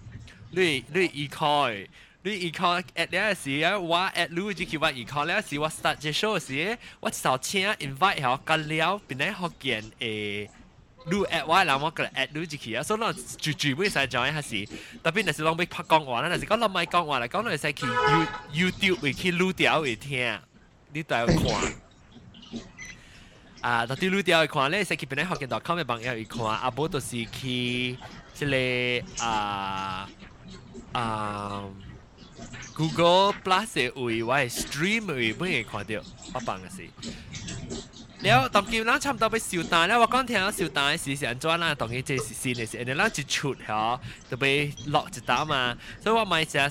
[0.52, 1.86] 你你 e-call。
[2.22, 10.48] 你 e-call at 呢时啊，我 at 你就叫我 e-call 呢时，我 start 只 show 时，我就请 invite 嗬，跟了边啲学见诶。
[11.06, 14.66] lu at 我啦，我个 at lu 自己啊，所以我住住会使 join 下事，
[15.02, 17.86] 特别系讲要拍讲话啦，但是讲落咪讲话啦，讲落使去
[18.52, 20.38] You YouTube 会去录掉会听，
[20.92, 21.36] 你都要看。
[23.62, 27.96] 啊，到啲录掉会看咧，使去边啲学见 .com 嘅朋友会看，啊，无就是去
[28.34, 30.08] 即个啊
[30.92, 31.64] 啊
[32.74, 36.02] Google Plus 嘅位，我系 stream 位本会看到，
[36.34, 36.88] 我帮嘅事。
[38.24, 43.84] แล้วตอนกี้เราทำต่อไปสิวตาแล้วว่าก้อนเทียนสิวตาสีเสียนจ้วนล่ะตอนนี้เจสีสีเนี่ยสิอันนี้เราจะชุดเหรอ
[44.28, 44.44] จะไป
[44.94, 45.62] ล็อกจิตตามา
[46.02, 46.64] 所以我咪จะ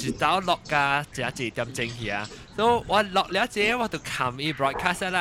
[0.00, 0.84] จิตตาล็อกกา
[1.16, 2.14] จะจี点正气啊
[2.56, 5.20] 所以我ล็อกแล้วเจ๊ว่าตัวคำอี broadcast 啦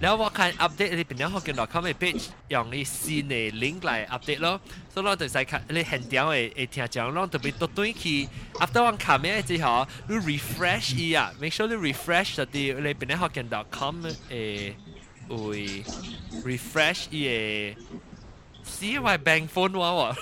[0.00, 4.48] แล้วว่าคันอัปเดตที่เป็นยังเขาเกี่ยวกับเขาไม่ page 用啲新嘅 link 嚟 update 咯
[4.92, 8.04] 所以เรา就使看你现掉嘅诶听讲เรา特别多对去
[8.62, 9.66] after 我看咩之后
[10.08, 13.64] 你 refresh อี啊 make sure 你 refresh 就啲你เป็นยังเขาเกี่ยวกับ
[15.28, 15.84] com 诶会
[16.44, 17.80] refresh 伊个，
[18.64, 20.16] 是我系 bank phone 我喎，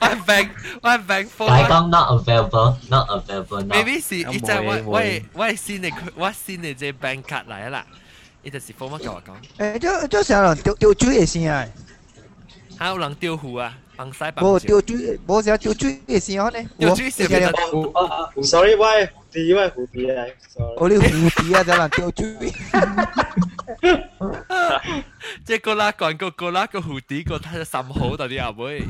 [0.00, 0.48] 我系 bank
[0.82, 1.46] 我系 bank phone。
[1.48, 3.66] 但系讲 not available，not available。
[3.68, 7.84] maybe 是伊就我我系我系新嘅我新嘅只 bank card 嚟啦，
[8.42, 9.74] 伊就是 phone 乜同我讲。
[9.74, 11.66] 诶，就就成人丢丢水嘅声啊！
[12.78, 14.44] 还有人丢壶啊，帮晒帮。
[14.52, 16.70] 无丢水，无成丢水嘅声呢？
[16.78, 18.42] 丢水是边个？
[18.42, 18.86] Sorry，我
[19.32, 20.32] 系蝴蝶，我系蝴蝶嚟。
[20.76, 22.52] 我哋蝴蝶啊，就人丢水。
[25.44, 28.84] 即系个啦，讲个个啦个蝴蝶个睇十号到底阿妹。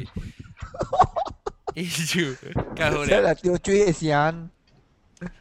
[1.75, 2.35] 依住，
[2.75, 3.35] 梗好咧。
[3.35, 4.51] 即系丢水嘅声。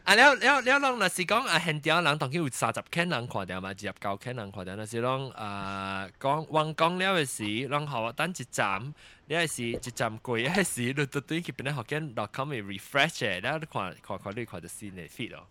[0.03, 8.93] 啊，了了了，人若是讲啊，现条人当佢有三十 can 人看掉嘛，二十九 can 人看掉，若是讲啊讲横讲了嘅时，人后等一站，
[9.29, 15.47] 你系是一站过嘅时，你对对佢边咧学紧 .com 嘅 refresh 嘅，然后你看看看你看到新嘅 feed 咯。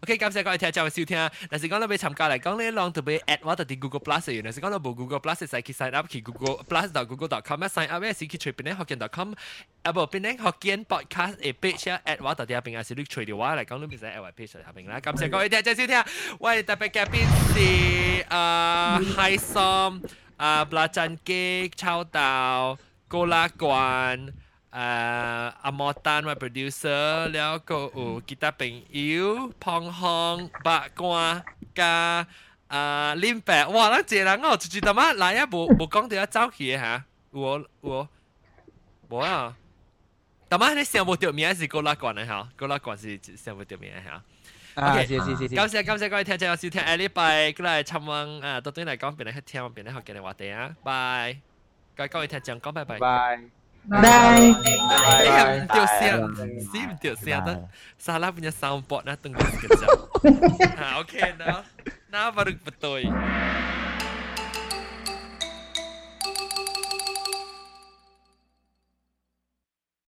[0.00, 1.30] OK，感谢各位听众嘅收听。
[1.50, 7.64] 但是讲到要参加嚟讲咧，让特别 at 我哋 Google Plus 嘅，但是讲到冇 Google Plus 嘅，使去 sign up 去 Google Plus 到 Google.com
[7.64, 9.32] 啊，sign up 嘅时去随便咧学见 .com，
[9.82, 14.98] 啊无边咧学见 podcast 嘅 page 啊，at 我哋下边啊，是你随条话嚟讲，你唔使 at 我 page 下边啦。
[15.00, 16.02] 感谢各位听众收听。
[16.40, 20.02] 喂，特别嘅边是啊 High Som
[20.36, 22.78] 啊 Belacan Cake 炒豆
[23.12, 24.32] 高拉罐。
[24.70, 24.76] 诶
[25.62, 31.42] 阿莫丹为 producer，แล้วก็有其他朋友胖康白瓜
[31.74, 32.26] 加
[32.68, 33.88] 啊林白，哇！
[33.88, 37.02] 咱这人哦，就知道嘛，来啊，无无讲到要走去吓，
[37.32, 38.06] 有有
[39.08, 39.56] 无啊？
[40.50, 44.22] 但系你想无掉名是高拉罐嘅吓，高拉罐是想无掉名嘅吓。
[44.82, 45.54] 啊，是是是是。
[45.56, 51.38] 感谢感谢各位听众收听，下礼拜过来参望啊，到对嚟讲，边嚟去听，边嚟学嘅话题啊，拜。
[51.96, 52.98] 各各位听众讲拜拜。
[52.98, 53.58] 拜。
[53.88, 54.00] Bye.
[54.00, 54.54] Bye.
[55.24, 56.34] Em tiêu xiang,
[56.72, 57.56] sim tiêu xiang dah.
[57.98, 59.88] Salah punya soundboard dah tunggu sekejap.
[60.76, 61.64] ha, okay, now,
[62.12, 63.08] now baru betul.